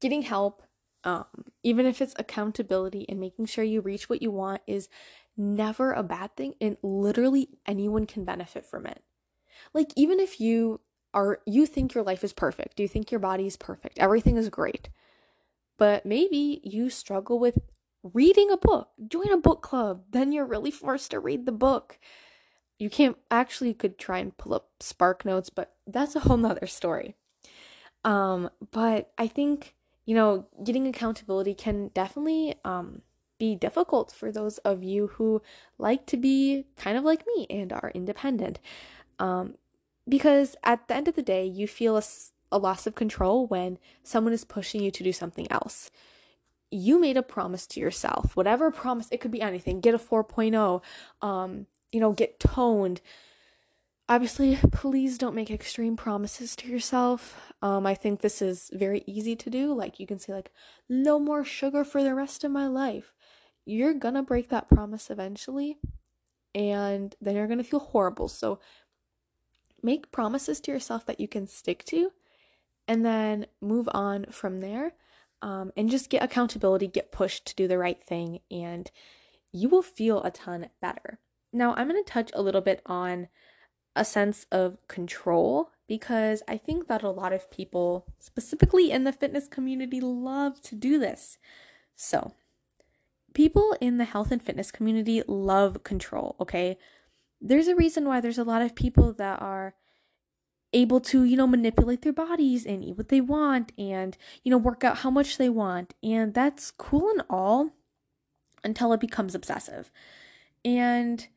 getting 0.00 0.22
help 0.22 0.62
um, 1.04 1.26
even 1.62 1.84
if 1.86 2.00
it's 2.00 2.14
accountability 2.18 3.04
and 3.08 3.20
making 3.20 3.46
sure 3.46 3.62
you 3.62 3.80
reach 3.82 4.08
what 4.08 4.22
you 4.22 4.30
want 4.30 4.62
is 4.66 4.88
never 5.36 5.92
a 5.92 6.02
bad 6.02 6.34
thing 6.36 6.54
and 6.60 6.76
literally 6.82 7.48
anyone 7.66 8.06
can 8.06 8.24
benefit 8.24 8.64
from 8.64 8.86
it 8.86 9.02
like 9.72 9.92
even 9.96 10.20
if 10.20 10.40
you 10.40 10.80
are 11.12 11.40
you 11.46 11.66
think 11.66 11.94
your 11.94 12.04
life 12.04 12.24
is 12.24 12.32
perfect 12.32 12.78
you 12.78 12.88
think 12.88 13.10
your 13.10 13.20
body 13.20 13.46
is 13.46 13.56
perfect 13.56 13.98
everything 13.98 14.36
is 14.36 14.48
great 14.48 14.88
but 15.76 16.06
maybe 16.06 16.60
you 16.62 16.88
struggle 16.88 17.38
with 17.38 17.58
reading 18.12 18.50
a 18.50 18.56
book. 18.56 18.90
Join 19.08 19.32
a 19.32 19.38
book 19.38 19.62
club. 19.62 20.04
Then 20.10 20.30
you're 20.30 20.44
really 20.44 20.70
forced 20.70 21.10
to 21.12 21.20
read 21.20 21.46
the 21.46 21.52
book. 21.52 21.98
You 22.78 22.90
can't 22.90 23.16
actually 23.30 23.68
you 23.68 23.74
could 23.74 23.98
try 23.98 24.18
and 24.18 24.36
pull 24.36 24.54
up 24.54 24.70
Spark 24.80 25.24
Notes, 25.24 25.48
but 25.48 25.74
that's 25.86 26.14
a 26.14 26.20
whole 26.20 26.36
nother 26.36 26.66
story. 26.66 27.14
Um, 28.04 28.50
but 28.70 29.12
I 29.16 29.26
think, 29.26 29.74
you 30.04 30.14
know, 30.14 30.46
getting 30.62 30.86
accountability 30.86 31.54
can 31.54 31.88
definitely 31.94 32.56
um 32.64 33.02
be 33.38 33.54
difficult 33.54 34.12
for 34.12 34.30
those 34.30 34.58
of 34.58 34.82
you 34.82 35.08
who 35.08 35.42
like 35.78 36.06
to 36.06 36.16
be 36.16 36.66
kind 36.76 36.96
of 36.96 37.04
like 37.04 37.24
me 37.36 37.46
and 37.50 37.72
are 37.72 37.92
independent. 37.94 38.60
Um, 39.18 39.54
because 40.08 40.56
at 40.62 40.86
the 40.88 40.94
end 40.94 41.08
of 41.08 41.14
the 41.14 41.22
day, 41.22 41.44
you 41.46 41.66
feel 41.66 41.96
a, 41.96 42.02
a 42.52 42.58
loss 42.58 42.86
of 42.86 42.94
control 42.94 43.46
when 43.46 43.78
someone 44.02 44.32
is 44.32 44.44
pushing 44.44 44.82
you 44.82 44.90
to 44.90 45.02
do 45.02 45.12
something 45.12 45.50
else. 45.50 45.90
You 46.70 47.00
made 47.00 47.16
a 47.16 47.22
promise 47.22 47.66
to 47.68 47.80
yourself, 47.80 48.36
whatever 48.36 48.70
promise, 48.70 49.08
it 49.10 49.20
could 49.20 49.30
be 49.30 49.40
anything, 49.40 49.80
get 49.80 49.94
a 49.94 49.98
4.0, 49.98 50.82
um, 51.22 51.66
you 51.92 52.00
know, 52.00 52.12
get 52.12 52.40
toned. 52.40 53.00
Obviously, 54.08 54.58
please 54.70 55.16
don't 55.16 55.34
make 55.34 55.50
extreme 55.50 55.96
promises 55.96 56.54
to 56.56 56.68
yourself. 56.68 57.52
Um, 57.62 57.86
I 57.86 57.94
think 57.94 58.20
this 58.20 58.42
is 58.42 58.70
very 58.74 59.02
easy 59.06 59.34
to 59.36 59.48
do. 59.48 59.72
Like, 59.72 59.98
you 59.98 60.06
can 60.06 60.18
say, 60.18 60.34
like, 60.34 60.50
no 60.88 61.18
more 61.18 61.42
sugar 61.42 61.84
for 61.84 62.02
the 62.02 62.14
rest 62.14 62.44
of 62.44 62.50
my 62.50 62.66
life. 62.66 63.14
You're 63.64 63.94
gonna 63.94 64.22
break 64.22 64.50
that 64.50 64.68
promise 64.68 65.08
eventually, 65.08 65.78
and 66.54 67.14
then 67.18 67.34
you're 67.34 67.46
gonna 67.46 67.64
feel 67.64 67.80
horrible. 67.80 68.28
So, 68.28 68.60
make 69.82 70.12
promises 70.12 70.60
to 70.60 70.72
yourself 70.72 71.06
that 71.06 71.20
you 71.20 71.28
can 71.28 71.46
stick 71.46 71.84
to 71.84 72.12
and 72.86 73.04
then 73.04 73.46
move 73.60 73.88
on 73.92 74.26
from 74.30 74.60
there 74.60 74.94
um, 75.42 75.72
and 75.76 75.90
just 75.90 76.10
get 76.10 76.22
accountability, 76.22 76.86
get 76.86 77.12
pushed 77.12 77.46
to 77.46 77.54
do 77.54 77.68
the 77.68 77.78
right 77.78 78.02
thing, 78.02 78.40
and 78.50 78.90
you 79.52 79.68
will 79.68 79.82
feel 79.82 80.22
a 80.22 80.30
ton 80.30 80.68
better. 80.80 81.20
Now, 81.52 81.74
I'm 81.74 81.88
going 81.88 82.02
to 82.02 82.10
touch 82.10 82.30
a 82.34 82.42
little 82.42 82.60
bit 82.60 82.82
on 82.86 83.28
a 83.96 84.04
sense 84.04 84.46
of 84.50 84.76
control 84.88 85.70
because 85.86 86.42
I 86.48 86.56
think 86.56 86.88
that 86.88 87.02
a 87.02 87.10
lot 87.10 87.32
of 87.32 87.50
people, 87.50 88.06
specifically 88.18 88.90
in 88.90 89.04
the 89.04 89.12
fitness 89.12 89.48
community, 89.48 90.00
love 90.00 90.60
to 90.62 90.74
do 90.74 90.98
this. 90.98 91.38
So, 91.94 92.34
people 93.34 93.76
in 93.80 93.98
the 93.98 94.04
health 94.04 94.32
and 94.32 94.42
fitness 94.42 94.70
community 94.70 95.22
love 95.26 95.82
control, 95.84 96.36
okay? 96.40 96.78
there's 97.44 97.68
a 97.68 97.76
reason 97.76 98.06
why 98.06 98.20
there's 98.20 98.38
a 98.38 98.44
lot 98.44 98.62
of 98.62 98.74
people 98.74 99.12
that 99.12 99.40
are 99.40 99.74
able 100.72 100.98
to, 100.98 101.22
you 101.24 101.36
know, 101.36 101.46
manipulate 101.46 102.02
their 102.02 102.12
bodies 102.12 102.64
and 102.64 102.82
eat 102.82 102.96
what 102.96 103.10
they 103.10 103.20
want 103.20 103.70
and, 103.78 104.16
you 104.42 104.50
know, 104.50 104.58
work 104.58 104.82
out 104.82 104.98
how 104.98 105.10
much 105.10 105.36
they 105.36 105.50
want. 105.50 105.94
And 106.02 106.32
that's 106.32 106.70
cool 106.70 107.10
and 107.10 107.22
all 107.28 107.70
until 108.64 108.92
it 108.94 109.00
becomes 109.00 109.34
obsessive. 109.34 109.92
And 110.64 111.28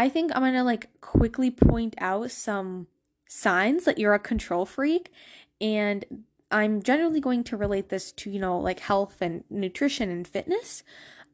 I 0.00 0.08
think 0.08 0.32
I'm 0.34 0.40
going 0.40 0.54
to 0.54 0.62
like 0.62 0.88
quickly 1.02 1.50
point 1.50 1.94
out 1.98 2.30
some 2.30 2.86
signs 3.28 3.84
that 3.84 3.98
you're 3.98 4.14
a 4.14 4.18
control 4.18 4.64
freak 4.64 5.12
and 5.60 6.24
I'm 6.50 6.82
generally 6.82 7.20
going 7.20 7.44
to 7.44 7.56
relate 7.58 7.90
this 7.90 8.10
to, 8.12 8.30
you 8.30 8.40
know, 8.40 8.58
like 8.58 8.80
health 8.80 9.18
and 9.20 9.44
nutrition 9.50 10.08
and 10.08 10.26
fitness 10.26 10.82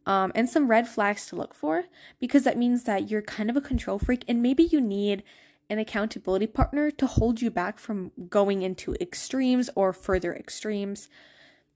um, 0.04 0.32
and 0.34 0.50
some 0.50 0.66
red 0.66 0.88
flags 0.88 1.26
to 1.26 1.36
look 1.36 1.54
for 1.54 1.84
because 2.18 2.42
that 2.42 2.58
means 2.58 2.82
that 2.82 3.08
you're 3.08 3.22
kind 3.22 3.50
of 3.50 3.56
a 3.56 3.60
control 3.60 4.00
freak 4.00 4.24
and 4.26 4.42
maybe 4.42 4.64
you 4.64 4.80
need 4.80 5.22
an 5.70 5.78
accountability 5.78 6.48
partner 6.48 6.90
to 6.90 7.06
hold 7.06 7.40
you 7.40 7.52
back 7.52 7.78
from 7.78 8.10
going 8.28 8.62
into 8.62 8.96
extremes 9.00 9.70
or 9.76 9.92
further 9.92 10.34
extremes. 10.34 11.08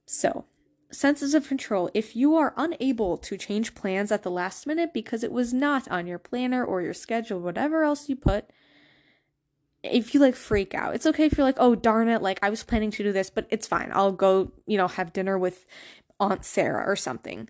So, 0.06 0.44
senses 0.92 1.34
of 1.34 1.48
control. 1.48 1.90
If 1.94 2.16
you 2.16 2.36
are 2.36 2.54
unable 2.56 3.16
to 3.18 3.36
change 3.36 3.74
plans 3.74 4.10
at 4.10 4.22
the 4.22 4.30
last 4.30 4.66
minute 4.66 4.92
because 4.92 5.22
it 5.22 5.32
was 5.32 5.52
not 5.52 5.88
on 5.88 6.06
your 6.06 6.18
planner 6.18 6.64
or 6.64 6.82
your 6.82 6.94
schedule, 6.94 7.40
whatever 7.40 7.84
else 7.84 8.08
you 8.08 8.16
put, 8.16 8.50
if 9.82 10.12
you 10.12 10.20
like 10.20 10.34
freak 10.34 10.74
out, 10.74 10.94
it's 10.94 11.06
okay 11.06 11.24
if 11.24 11.38
you're 11.38 11.46
like, 11.46 11.56
oh, 11.58 11.74
darn 11.74 12.08
it, 12.08 12.22
like 12.22 12.38
I 12.42 12.50
was 12.50 12.62
planning 12.62 12.90
to 12.90 13.02
do 13.02 13.12
this, 13.12 13.30
but 13.30 13.46
it's 13.50 13.66
fine. 13.66 13.90
I'll 13.92 14.12
go, 14.12 14.52
you 14.66 14.76
know, 14.76 14.88
have 14.88 15.12
dinner 15.12 15.38
with 15.38 15.64
Aunt 16.18 16.44
Sarah 16.44 16.84
or 16.86 16.96
something 16.96 17.48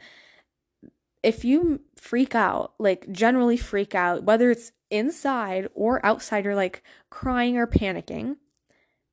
if 1.22 1.44
you 1.44 1.80
freak 1.96 2.34
out, 2.34 2.74
like 2.78 3.10
generally 3.12 3.56
freak 3.56 3.94
out, 3.94 4.24
whether 4.24 4.50
it's 4.50 4.72
inside 4.90 5.68
or 5.74 6.04
outside, 6.04 6.44
you're 6.44 6.54
like 6.54 6.82
crying 7.10 7.56
or 7.56 7.66
panicking, 7.66 8.36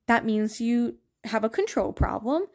that 0.08 0.26
means 0.26 0.62
you 0.62 0.96
have 1.26 1.44
a 1.44 1.50
control 1.50 1.92
problem 1.92 2.46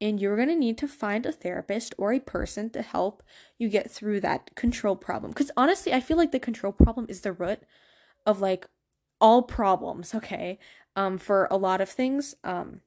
and 0.00 0.20
you're 0.20 0.36
going 0.36 0.48
to 0.48 0.56
need 0.56 0.78
to 0.78 0.88
find 0.88 1.26
a 1.26 1.32
therapist 1.32 1.94
or 1.98 2.12
a 2.12 2.20
person 2.20 2.70
to 2.70 2.82
help 2.82 3.22
you 3.58 3.68
get 3.68 3.90
through 3.90 4.20
that 4.20 4.54
control 4.54 4.96
problem. 4.96 5.32
Because 5.32 5.50
honestly, 5.56 5.92
I 5.92 6.00
feel 6.00 6.16
like 6.16 6.32
the 6.32 6.40
control 6.40 6.72
problem 6.72 7.06
is 7.08 7.20
the 7.20 7.32
root 7.32 7.60
of 8.24 8.40
like 8.40 8.66
all 9.20 9.42
problems, 9.42 10.14
okay? 10.14 10.58
Um, 10.96 11.18
for 11.18 11.46
a 11.50 11.56
lot 11.56 11.80
of 11.80 11.88
things. 11.88 12.34
Um, 12.42 12.80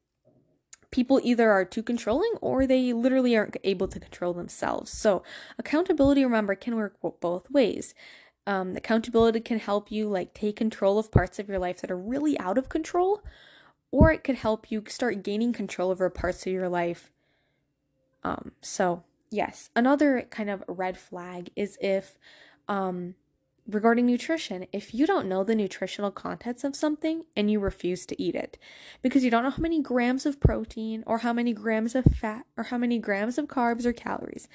people 0.90 1.20
either 1.22 1.50
are 1.50 1.64
too 1.64 1.82
controlling 1.82 2.32
or 2.40 2.66
they 2.66 2.92
literally 2.92 3.36
aren't 3.36 3.56
able 3.64 3.88
to 3.88 4.00
control 4.00 4.32
themselves. 4.32 4.90
So, 4.90 5.22
accountability, 5.58 6.24
remember, 6.24 6.54
can 6.54 6.76
work 6.76 6.96
both 7.20 7.50
ways. 7.50 7.94
Um, 8.46 8.76
accountability 8.76 9.40
can 9.40 9.58
help 9.58 9.90
you 9.90 10.08
like 10.08 10.34
take 10.34 10.56
control 10.56 10.98
of 10.98 11.10
parts 11.10 11.38
of 11.38 11.48
your 11.48 11.58
life 11.58 11.80
that 11.80 11.90
are 11.90 11.96
really 11.96 12.38
out 12.38 12.58
of 12.58 12.68
control, 12.68 13.22
or 13.94 14.10
it 14.10 14.24
could 14.24 14.34
help 14.34 14.72
you 14.72 14.82
start 14.88 15.22
gaining 15.22 15.52
control 15.52 15.92
over 15.92 16.10
parts 16.10 16.44
of 16.48 16.52
your 16.52 16.68
life. 16.68 17.12
Um, 18.24 18.50
so 18.60 19.04
yes, 19.30 19.70
another 19.76 20.26
kind 20.30 20.50
of 20.50 20.64
red 20.66 20.98
flag 20.98 21.50
is 21.54 21.78
if 21.80 22.18
um, 22.66 23.14
regarding 23.68 24.06
nutrition, 24.06 24.66
if 24.72 24.94
you 24.94 25.06
don't 25.06 25.28
know 25.28 25.44
the 25.44 25.54
nutritional 25.54 26.10
contents 26.10 26.64
of 26.64 26.74
something 26.74 27.22
and 27.36 27.52
you 27.52 27.60
refuse 27.60 28.04
to 28.06 28.20
eat 28.20 28.34
it 28.34 28.58
because 29.00 29.22
you 29.22 29.30
don't 29.30 29.44
know 29.44 29.50
how 29.50 29.62
many 29.62 29.80
grams 29.80 30.26
of 30.26 30.40
protein 30.40 31.04
or 31.06 31.18
how 31.18 31.32
many 31.32 31.52
grams 31.52 31.94
of 31.94 32.04
fat 32.04 32.46
or 32.56 32.64
how 32.64 32.78
many 32.78 32.98
grams 32.98 33.38
of 33.38 33.46
carbs 33.46 33.86
or 33.86 33.92
calories, 33.92 34.48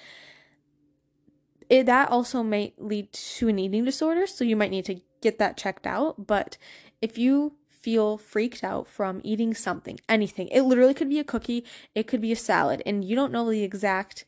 it, 1.69 1.85
that 1.85 2.09
also 2.09 2.43
may 2.43 2.73
lead 2.77 3.13
to 3.13 3.47
an 3.47 3.57
eating 3.57 3.85
disorder. 3.85 4.27
So 4.27 4.43
you 4.43 4.57
might 4.57 4.71
need 4.71 4.83
to 4.85 4.99
get 5.21 5.39
that 5.39 5.55
checked 5.55 5.87
out. 5.87 6.27
But 6.27 6.57
if 7.01 7.17
you 7.17 7.53
feel 7.81 8.17
freaked 8.17 8.63
out 8.63 8.87
from 8.87 9.21
eating 9.23 9.53
something, 9.53 9.99
anything, 10.07 10.47
it 10.49 10.61
literally 10.61 10.93
could 10.93 11.09
be 11.09 11.19
a 11.19 11.23
cookie, 11.23 11.65
it 11.95 12.07
could 12.07 12.21
be 12.21 12.31
a 12.31 12.35
salad, 12.35 12.81
and 12.85 13.03
you 13.03 13.15
don't 13.15 13.31
know 13.31 13.49
the 13.49 13.63
exact 13.63 14.25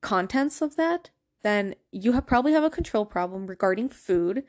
contents 0.00 0.62
of 0.62 0.76
that, 0.76 1.10
then 1.42 1.74
you 1.92 2.12
have 2.12 2.26
probably 2.26 2.52
have 2.52 2.64
a 2.64 2.70
control 2.70 3.04
problem 3.04 3.46
regarding 3.46 3.88
food 3.88 4.44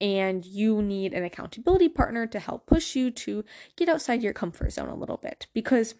and 0.00 0.44
you 0.44 0.82
need 0.82 1.12
an 1.12 1.24
accountability 1.24 1.88
partner 1.88 2.26
to 2.26 2.38
help 2.38 2.66
push 2.66 2.94
you 2.94 3.10
to 3.10 3.44
get 3.76 3.88
outside 3.88 4.22
your 4.22 4.32
comfort 4.32 4.72
zone 4.72 4.88
a 4.88 4.94
little 4.94 5.16
bit 5.16 5.46
because 5.54 5.94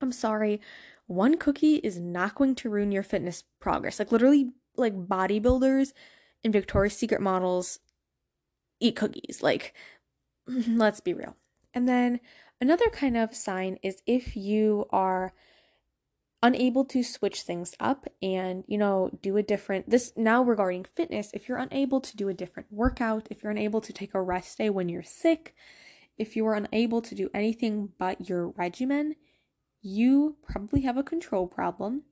I'm 0.00 0.12
sorry, 0.12 0.60
one 1.06 1.36
cookie 1.36 1.76
is 1.76 1.98
not 1.98 2.34
going 2.34 2.54
to 2.56 2.70
ruin 2.70 2.92
your 2.92 3.02
fitness 3.02 3.44
progress. 3.60 3.98
Like 3.98 4.12
literally 4.12 4.50
like 4.76 4.94
bodybuilders 4.94 5.92
and 6.42 6.52
Victoria's 6.52 6.96
Secret 6.96 7.20
models 7.20 7.78
eat 8.80 8.96
cookies. 8.96 9.40
Like 9.42 9.74
let's 10.68 11.00
be 11.00 11.14
real. 11.14 11.36
And 11.74 11.88
then 11.88 12.20
another 12.60 12.88
kind 12.90 13.16
of 13.16 13.34
sign 13.34 13.78
is 13.82 14.02
if 14.06 14.36
you 14.36 14.86
are 14.90 15.32
unable 16.42 16.84
to 16.84 17.04
switch 17.04 17.42
things 17.42 17.74
up 17.78 18.06
and 18.20 18.64
you 18.66 18.76
know 18.76 19.10
do 19.22 19.36
a 19.36 19.42
different 19.42 19.88
this 19.88 20.12
now 20.16 20.42
regarding 20.42 20.84
fitness 20.84 21.30
if 21.32 21.48
you're 21.48 21.58
unable 21.58 22.00
to 22.00 22.16
do 22.16 22.28
a 22.28 22.34
different 22.34 22.66
workout 22.70 23.28
if 23.30 23.42
you're 23.42 23.52
unable 23.52 23.80
to 23.80 23.92
take 23.92 24.12
a 24.12 24.20
rest 24.20 24.58
day 24.58 24.68
when 24.68 24.88
you're 24.88 25.04
sick 25.04 25.54
if 26.18 26.34
you 26.34 26.44
are 26.44 26.54
unable 26.54 27.00
to 27.00 27.14
do 27.14 27.30
anything 27.32 27.90
but 27.96 28.28
your 28.28 28.48
regimen 28.48 29.14
you 29.82 30.36
probably 30.42 30.80
have 30.80 30.96
a 30.96 31.02
control 31.04 31.46
problem 31.46 32.02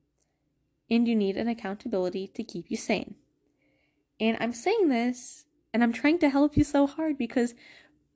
and 0.88 1.08
you 1.08 1.16
need 1.16 1.36
an 1.36 1.48
accountability 1.48 2.28
to 2.28 2.44
keep 2.44 2.70
you 2.70 2.76
sane 2.76 3.16
and 4.20 4.36
i'm 4.40 4.52
saying 4.52 4.88
this 4.88 5.44
and 5.74 5.82
i'm 5.82 5.92
trying 5.92 6.20
to 6.20 6.30
help 6.30 6.56
you 6.56 6.62
so 6.62 6.86
hard 6.86 7.18
because 7.18 7.54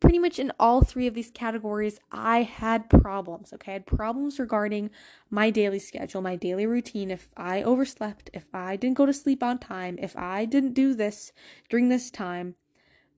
pretty 0.01 0.19
much 0.19 0.39
in 0.39 0.53
all 0.59 0.83
three 0.83 1.07
of 1.07 1.15
these 1.15 1.31
categories, 1.31 1.99
I 2.13 2.43
had 2.43 2.91
problems. 2.91 3.53
Okay, 3.53 3.73
I 3.73 3.75
had 3.75 3.87
problems 3.87 4.39
regarding 4.39 4.91
my 5.31 5.51
daily 5.51 5.79
schedule, 5.79 6.21
my 6.21 6.37
daily 6.37 6.67
routine. 6.67 7.11
If 7.11 7.31
I 7.37 7.63
overslept, 7.63 8.31
if 8.33 8.47
I 8.55 8.77
didn't 8.77 8.97
go 8.97 9.07
to 9.07 9.13
sleep 9.13 9.43
on 9.43 9.59
time, 9.59 9.99
if 10.01 10.17
I 10.17 10.45
didn't 10.45 10.75
do 10.75 10.95
this 10.95 11.33
during 11.69 11.89
this 11.89 12.11
time, 12.11 12.57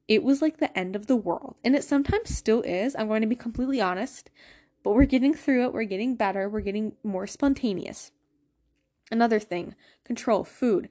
it 0.09 0.23
was 0.23 0.41
like 0.41 0.59
the 0.59 0.77
end 0.79 0.95
of 0.95 1.07
the 1.07 1.17
world. 1.17 1.57
And 1.65 1.75
it 1.75 1.85
sometimes 1.85 2.37
still 2.37 2.63
is. 2.63 2.95
I'm 2.97 3.09
going 3.09 3.23
to 3.23 3.27
be 3.27 3.35
completely 3.35 3.81
honest, 3.81 4.31
but 4.85 4.93
we're 4.93 5.05
getting 5.05 5.35
through 5.35 5.65
it. 5.65 5.73
We're 5.73 5.85
getting 5.85 6.15
better. 6.15 6.49
We're 6.49 6.61
getting 6.61 6.93
more 7.03 7.27
spontaneous. 7.27 8.13
Another 9.11 9.39
thing 9.39 9.75
control 10.05 10.45
food. 10.45 10.89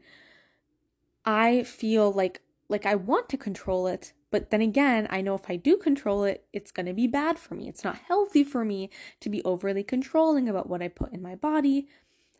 I 1.26 1.64
feel 1.64 2.12
like 2.12 2.42
like 2.68 2.86
I 2.86 2.96
want 2.96 3.30
to 3.30 3.38
control 3.38 3.88
it, 3.88 4.14
but 4.36 4.50
then 4.50 4.60
again, 4.60 5.08
I 5.10 5.22
know 5.22 5.34
if 5.36 5.50
I 5.50 5.56
do 5.56 5.78
control 5.78 6.26
it, 6.26 6.44
it's 6.52 6.74
going 6.74 6.88
to 6.88 6.94
be 6.94 7.08
bad 7.08 7.40
for 7.40 7.56
me. 7.56 7.70
It's 7.70 7.86
not 7.86 8.00
healthy 8.10 8.44
for 8.44 8.66
me 8.66 8.90
to 9.22 9.30
be 9.30 9.42
overly 9.46 9.82
controlling 9.82 10.50
about 10.50 10.68
what 10.68 10.82
I 10.82 10.90
put 10.90 11.14
in 11.14 11.22
my 11.22 11.36
body. 11.36 11.88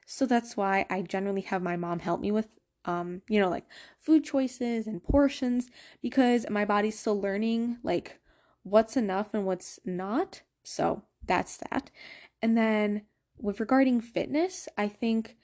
So 0.06 0.26
that's 0.26 0.58
why 0.58 0.86
I 0.90 1.04
generally 1.04 1.40
have 1.44 1.62
my 1.62 1.78
mom 1.78 2.00
help 2.00 2.20
me 2.20 2.34
with 2.34 2.50
um, 2.84 3.22
you 3.30 3.40
know, 3.40 3.48
like 3.48 3.64
food 3.98 4.26
choices 4.26 4.88
and 4.88 5.02
portions 5.02 5.70
because 6.02 6.46
my 6.50 6.66
body's 6.66 7.00
still 7.00 7.18
learning 7.18 7.78
like 7.82 8.20
what's 8.64 8.98
enough 8.98 9.34
and 9.34 9.46
what's 9.46 9.80
not. 9.86 10.42
So 10.64 11.04
that's 11.26 11.56
that. 11.72 11.92
And 12.42 12.58
then 12.58 13.04
with 13.40 13.62
regarding 13.62 14.02
fitness, 14.02 14.68
I 14.78 14.90
think 14.90 15.38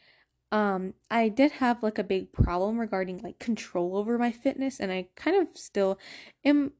um 0.52 0.94
I 1.10 1.30
did 1.30 1.54
have 1.54 1.82
like 1.84 1.98
a 1.98 2.04
big 2.04 2.32
problem 2.32 2.80
regarding 2.80 3.20
like 3.20 3.40
control 3.40 3.96
over 3.98 4.18
my 4.18 4.32
fitness 4.32 4.80
and 4.80 4.92
I 4.92 5.08
kind 5.16 5.36
of 5.38 5.58
still 5.58 5.98
am 6.44 6.74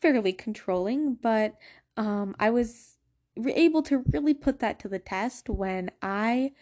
fairly 0.00 0.32
controlling, 0.32 1.14
but 1.14 1.56
um 1.96 2.34
I 2.38 2.50
was 2.50 2.96
able 3.36 3.82
to 3.82 4.04
really 4.10 4.34
put 4.34 4.58
that 4.60 4.78
to 4.80 4.88
the 4.88 4.98
test 4.98 5.48
when 5.48 5.90
I 6.02 6.52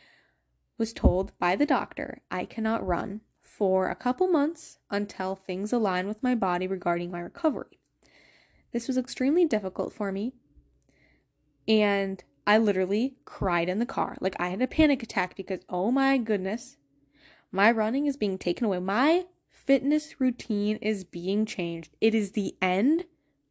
was 0.78 0.92
told 0.92 1.32
by 1.38 1.56
the 1.56 1.66
doctor 1.66 2.20
I 2.30 2.44
cannot 2.44 2.86
run 2.86 3.22
for 3.40 3.88
a 3.88 3.94
couple 3.94 4.28
months 4.28 4.78
until 4.90 5.34
things 5.36 5.72
align 5.72 6.06
with 6.06 6.22
my 6.22 6.34
body 6.34 6.66
regarding 6.66 7.10
my 7.10 7.20
recovery. 7.20 7.78
This 8.72 8.88
was 8.88 8.98
extremely 8.98 9.46
difficult 9.46 9.94
for 9.94 10.12
me, 10.12 10.32
and 11.66 12.22
I 12.46 12.58
literally 12.58 13.16
cried 13.24 13.68
in 13.68 13.78
the 13.78 13.86
car. 13.86 14.16
Like 14.20 14.36
I 14.38 14.48
had 14.48 14.62
a 14.62 14.66
panic 14.66 15.02
attack 15.02 15.36
because, 15.36 15.60
oh 15.68 15.90
my 15.90 16.16
goodness, 16.18 16.76
my 17.50 17.70
running 17.70 18.06
is 18.06 18.16
being 18.16 18.38
taken 18.38 18.66
away. 18.66 18.78
My 18.78 19.24
fitness 19.48 20.20
routine 20.20 20.76
is 20.76 21.02
being 21.04 21.44
changed. 21.44 21.96
It 22.00 22.14
is 22.14 22.32
the 22.32 22.54
end 22.62 23.06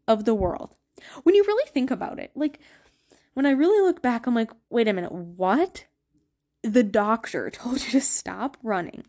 of 0.07 0.25
the 0.25 0.35
world. 0.35 0.75
When 1.23 1.35
you 1.35 1.43
really 1.43 1.69
think 1.71 1.91
about 1.91 2.19
it, 2.19 2.31
like 2.35 2.59
when 3.33 3.45
I 3.45 3.51
really 3.51 3.85
look 3.85 4.01
back, 4.01 4.25
I'm 4.25 4.35
like, 4.35 4.51
wait 4.69 4.87
a 4.87 4.93
minute, 4.93 5.11
what? 5.11 5.85
The 6.63 6.83
doctor 6.83 7.49
told 7.51 7.83
you 7.83 7.91
to 7.91 8.01
stop 8.01 8.57
running 8.63 9.03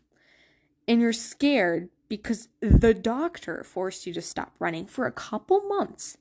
and 0.87 1.01
you're 1.01 1.13
scared 1.13 1.89
because 2.09 2.49
the 2.61 2.93
doctor 2.93 3.63
forced 3.63 4.05
you 4.05 4.13
to 4.13 4.21
stop 4.21 4.53
running 4.59 4.85
for 4.85 5.05
a 5.05 5.11
couple 5.11 5.61
months. 5.61 6.17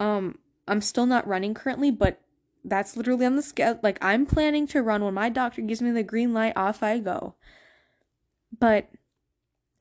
Um, 0.00 0.38
I'm 0.66 0.80
still 0.80 1.06
not 1.06 1.26
running 1.26 1.54
currently, 1.54 1.90
but 1.90 2.20
that's 2.64 2.96
literally 2.96 3.26
on 3.26 3.36
the 3.36 3.42
scale. 3.42 3.78
Like, 3.82 3.98
I'm 4.02 4.26
planning 4.26 4.66
to 4.68 4.82
run 4.82 5.04
when 5.04 5.14
my 5.14 5.28
doctor 5.28 5.62
gives 5.62 5.82
me 5.82 5.90
the 5.90 6.02
green 6.02 6.34
light, 6.34 6.56
off 6.56 6.82
I 6.82 6.98
go. 6.98 7.34
But 8.56 8.88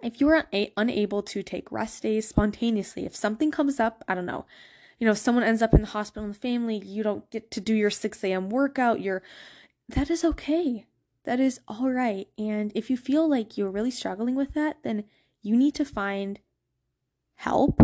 if 0.02 0.20
you're 0.20 0.46
una- 0.54 0.68
unable 0.78 1.24
to 1.24 1.44
take 1.44 1.72
rest 1.72 2.04
days 2.04 2.28
spontaneously, 2.28 3.06
if 3.06 3.16
something 3.16 3.52
comes 3.52 3.80
up, 3.80 4.04
I 4.08 4.16
don't 4.16 4.26
know, 4.26 4.46
you 5.00 5.06
know, 5.06 5.12
if 5.12 5.18
someone 5.18 5.44
ends 5.44 5.62
up 5.62 5.74
in 5.74 5.82
the 5.82 5.88
hospital 5.88 6.24
in 6.24 6.32
the 6.32 6.38
family, 6.38 6.78
you 6.78 7.04
don't 7.04 7.30
get 7.30 7.52
to 7.52 7.62
do 7.62 7.76
your 7.76 7.90
6 7.90 8.24
a.m. 8.24 8.50
workout, 8.50 9.02
you're, 9.02 9.22
that 9.90 10.10
is 10.10 10.26
okay 10.26 10.86
that 11.28 11.42
is 11.42 11.60
all 11.68 11.92
right. 11.92 12.30
And 12.38 12.72
if 12.74 12.90
you 12.90 12.96
feel 12.96 13.30
like 13.30 13.58
you're 13.58 13.70
really 13.70 13.92
struggling 13.92 14.34
with 14.34 14.54
that, 14.54 14.78
then 14.84 15.04
you 15.44 15.58
need 15.58 15.76
to 15.76 15.84
find 15.84 16.40
help. 17.36 17.82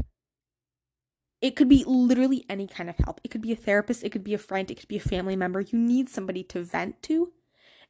It 1.44 1.58
could 1.58 1.68
be 1.68 1.84
literally 1.86 2.46
any 2.48 2.68
kind 2.68 2.90
of 2.90 2.96
help. 3.04 3.20
It 3.22 3.28
could 3.28 3.42
be 3.42 3.52
a 3.52 3.58
therapist, 3.58 4.02
it 4.06 4.14
could 4.14 4.24
be 4.24 4.34
a 4.34 4.38
friend, 4.38 4.72
it 4.72 4.80
could 4.80 4.88
be 4.88 4.96
a 4.96 5.02
family 5.02 5.36
member. 5.36 5.60
You 5.60 5.78
need 5.78 6.08
somebody 6.08 6.42
to 6.46 6.64
vent 6.64 7.04
to, 7.04 7.34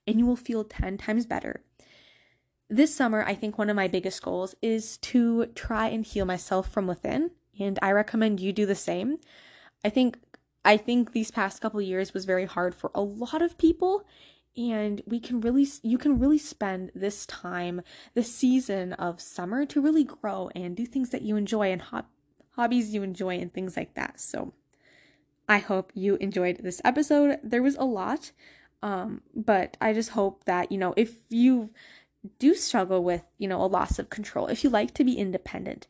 and 0.07 0.17
you 0.17 0.25
will 0.25 0.35
feel 0.35 0.63
10 0.63 0.97
times 0.97 1.27
better. 1.27 1.63
This 2.67 2.95
summer, 2.95 3.23
I 3.23 3.35
think 3.35 3.59
one 3.59 3.69
of 3.69 3.75
my 3.75 3.87
biggest 3.87 4.23
goals 4.23 4.55
is 4.63 4.97
to 4.97 5.45
try 5.53 5.89
and 5.89 6.03
heal 6.03 6.25
myself 6.25 6.67
from 6.67 6.87
within, 6.87 7.29
and 7.59 7.77
I 7.79 7.91
recommend 7.91 8.39
you 8.39 8.53
do 8.53 8.65
the 8.65 8.73
same. 8.73 9.19
I 9.85 9.89
think 9.89 10.17
I 10.65 10.75
think 10.75 11.11
these 11.11 11.29
past 11.29 11.61
couple 11.61 11.79
years 11.79 12.11
was 12.11 12.25
very 12.25 12.45
hard 12.45 12.73
for 12.73 12.89
a 12.95 13.01
lot 13.01 13.43
of 13.43 13.59
people 13.59 14.03
and 14.55 15.01
we 15.05 15.19
can 15.19 15.41
really 15.41 15.67
you 15.81 15.97
can 15.97 16.19
really 16.19 16.37
spend 16.37 16.91
this 16.95 17.25
time 17.25 17.81
this 18.13 18.33
season 18.33 18.93
of 18.93 19.19
summer 19.19 19.65
to 19.65 19.81
really 19.81 20.03
grow 20.03 20.49
and 20.55 20.77
do 20.77 20.85
things 20.85 21.09
that 21.09 21.23
you 21.23 21.35
enjoy 21.35 21.71
and 21.71 21.81
ho- 21.81 22.05
hobbies 22.55 22.93
you 22.93 23.03
enjoy 23.03 23.37
and 23.37 23.53
things 23.53 23.77
like 23.77 23.93
that. 23.95 24.19
So 24.19 24.53
i 25.47 25.57
hope 25.57 25.91
you 25.93 26.15
enjoyed 26.15 26.59
this 26.59 26.81
episode. 26.85 27.37
There 27.43 27.61
was 27.61 27.75
a 27.75 27.83
lot 27.83 28.31
um, 28.81 29.21
but 29.35 29.75
i 29.81 29.93
just 29.93 30.11
hope 30.11 30.45
that 30.45 30.71
you 30.71 30.77
know 30.77 30.93
if 30.95 31.15
you 31.29 31.69
do 32.39 32.55
struggle 32.55 33.03
with 33.03 33.23
you 33.37 33.47
know 33.47 33.61
a 33.61 33.67
loss 33.67 33.99
of 33.99 34.09
control 34.09 34.47
if 34.47 34.63
you 34.63 34.69
like 34.69 34.93
to 34.93 35.03
be 35.03 35.17
independent 35.17 35.85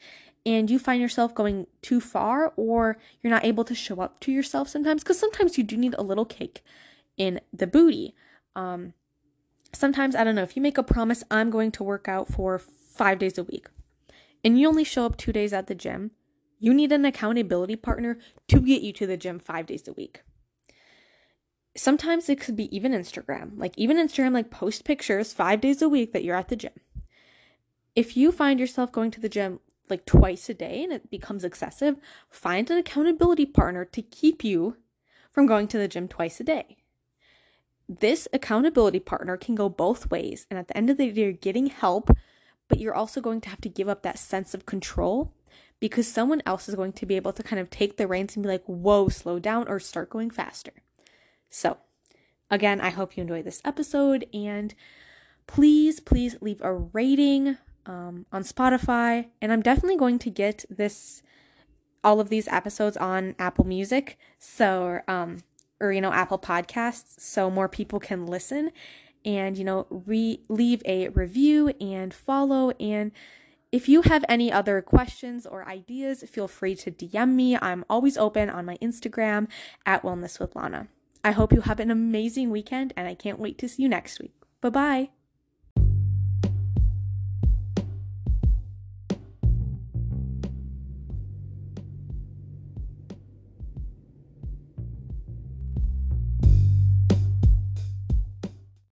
and 0.45 0.69
you 0.69 0.79
find 0.79 1.01
yourself 1.01 1.35
going 1.35 1.67
too 1.81 2.01
far 2.01 2.51
or 2.55 2.97
you're 3.21 3.31
not 3.31 3.45
able 3.45 3.63
to 3.63 3.75
show 3.75 4.01
up 4.01 4.19
to 4.19 4.31
yourself 4.31 4.67
sometimes 4.67 5.03
because 5.03 5.19
sometimes 5.19 5.57
you 5.57 5.63
do 5.63 5.77
need 5.77 5.95
a 5.97 6.03
little 6.03 6.25
cake 6.25 6.63
in 7.17 7.39
the 7.51 7.67
booty. 7.67 8.15
Um, 8.55 8.93
sometimes, 9.71 10.15
I 10.15 10.23
don't 10.23 10.35
know, 10.35 10.43
if 10.43 10.55
you 10.55 10.61
make 10.61 10.77
a 10.77 10.83
promise, 10.83 11.23
I'm 11.29 11.49
going 11.49 11.71
to 11.73 11.83
work 11.83 12.07
out 12.07 12.27
for 12.27 12.59
five 12.59 13.19
days 13.19 13.37
a 13.37 13.43
week, 13.43 13.67
and 14.43 14.59
you 14.59 14.67
only 14.67 14.83
show 14.83 15.05
up 15.05 15.17
two 15.17 15.31
days 15.31 15.53
at 15.53 15.67
the 15.67 15.75
gym, 15.75 16.11
you 16.59 16.73
need 16.73 16.91
an 16.91 17.05
accountability 17.05 17.75
partner 17.75 18.17
to 18.47 18.59
get 18.59 18.81
you 18.81 18.93
to 18.93 19.07
the 19.07 19.17
gym 19.17 19.39
five 19.39 19.65
days 19.65 19.87
a 19.87 19.93
week. 19.93 20.21
Sometimes 21.75 22.29
it 22.29 22.39
could 22.39 22.55
be 22.55 22.73
even 22.75 22.91
Instagram. 22.91 23.57
Like, 23.57 23.73
even 23.77 23.97
Instagram, 23.97 24.33
like, 24.33 24.51
post 24.51 24.85
pictures 24.85 25.33
five 25.33 25.61
days 25.61 25.81
a 25.81 25.89
week 25.89 26.13
that 26.13 26.23
you're 26.23 26.35
at 26.35 26.49
the 26.49 26.55
gym. 26.55 26.73
If 27.95 28.15
you 28.15 28.31
find 28.31 28.59
yourself 28.59 28.91
going 28.91 29.11
to 29.11 29.19
the 29.19 29.29
gym 29.29 29.59
like 29.89 30.05
twice 30.05 30.49
a 30.49 30.53
day 30.53 30.83
and 30.83 30.93
it 30.93 31.09
becomes 31.09 31.43
excessive, 31.43 31.97
find 32.29 32.69
an 32.69 32.77
accountability 32.77 33.45
partner 33.45 33.85
to 33.85 34.01
keep 34.01 34.43
you 34.43 34.77
from 35.31 35.45
going 35.45 35.67
to 35.67 35.77
the 35.77 35.87
gym 35.87 36.07
twice 36.07 36.39
a 36.39 36.43
day 36.43 36.77
this 37.87 38.27
accountability 38.33 38.99
partner 38.99 39.37
can 39.37 39.55
go 39.55 39.69
both 39.69 40.09
ways. 40.09 40.47
And 40.49 40.57
at 40.57 40.67
the 40.67 40.77
end 40.77 40.89
of 40.89 40.97
the 40.97 41.11
day, 41.11 41.21
you're 41.21 41.31
getting 41.31 41.67
help, 41.67 42.09
but 42.67 42.79
you're 42.79 42.95
also 42.95 43.21
going 43.21 43.41
to 43.41 43.49
have 43.49 43.61
to 43.61 43.69
give 43.69 43.89
up 43.89 44.03
that 44.03 44.19
sense 44.19 44.53
of 44.53 44.65
control 44.65 45.33
because 45.83 46.07
someone 46.07 46.41
else 46.45 46.69
is 46.69 46.75
going 46.75 46.93
to 46.93 47.05
be 47.05 47.17
able 47.17 47.33
to 47.33 47.43
kind 47.43 47.59
of 47.59 47.69
take 47.69 47.97
the 47.97 48.07
reins 48.07 48.37
and 48.37 48.43
be 48.43 48.47
like, 48.47 48.63
whoa, 48.67 49.09
slow 49.09 49.37
down 49.37 49.67
or 49.67 49.81
start 49.81 50.09
going 50.09 50.29
faster. 50.29 50.71
So, 51.49 51.75
again, 52.49 52.79
I 52.79 52.89
hope 52.89 53.17
you 53.17 53.21
enjoyed 53.23 53.43
this 53.43 53.61
episode 53.65 54.25
and 54.33 54.73
please, 55.45 55.99
please 55.99 56.37
leave 56.39 56.61
a 56.61 56.71
rating 56.71 57.57
um, 57.85 58.25
on 58.31 58.43
Spotify. 58.43 59.27
And 59.41 59.51
I'm 59.51 59.61
definitely 59.61 59.97
going 59.97 60.19
to 60.19 60.29
get 60.29 60.63
this, 60.69 61.21
all 62.01 62.21
of 62.21 62.29
these 62.29 62.47
episodes 62.47 62.95
on 62.95 63.35
Apple 63.37 63.65
Music. 63.65 64.17
So, 64.39 65.01
um, 65.09 65.39
or 65.81 65.91
you 65.91 65.99
know 65.99 66.13
Apple 66.13 66.39
Podcasts 66.39 67.19
so 67.19 67.49
more 67.49 67.67
people 67.67 67.99
can 67.99 68.25
listen 68.25 68.71
and 69.25 69.57
you 69.57 69.65
know 69.65 69.85
re- 69.89 70.39
leave 70.47 70.81
a 70.85 71.09
review 71.09 71.73
and 71.81 72.13
follow 72.13 72.71
and 72.79 73.11
if 73.73 73.89
you 73.89 74.03
have 74.03 74.23
any 74.29 74.51
other 74.51 74.83
questions 74.83 75.47
or 75.47 75.67
ideas 75.67 76.23
feel 76.29 76.47
free 76.47 76.75
to 76.75 76.91
DM 76.91 77.33
me. 77.33 77.57
I'm 77.57 77.83
always 77.89 78.17
open 78.17 78.49
on 78.51 78.65
my 78.65 78.77
Instagram 78.77 79.47
at 79.83 80.03
wellness 80.03 80.39
with 80.39 80.55
Lana. 80.55 80.89
I 81.23 81.31
hope 81.31 81.51
you 81.51 81.61
have 81.61 81.79
an 81.79 81.89
amazing 81.89 82.51
weekend 82.51 82.93
and 82.95 83.07
I 83.07 83.15
can't 83.15 83.39
wait 83.39 83.57
to 83.57 83.67
see 83.67 83.81
you 83.81 83.89
next 83.89 84.19
week. 84.21 84.35
Bye 84.61 84.69
bye 84.69 85.22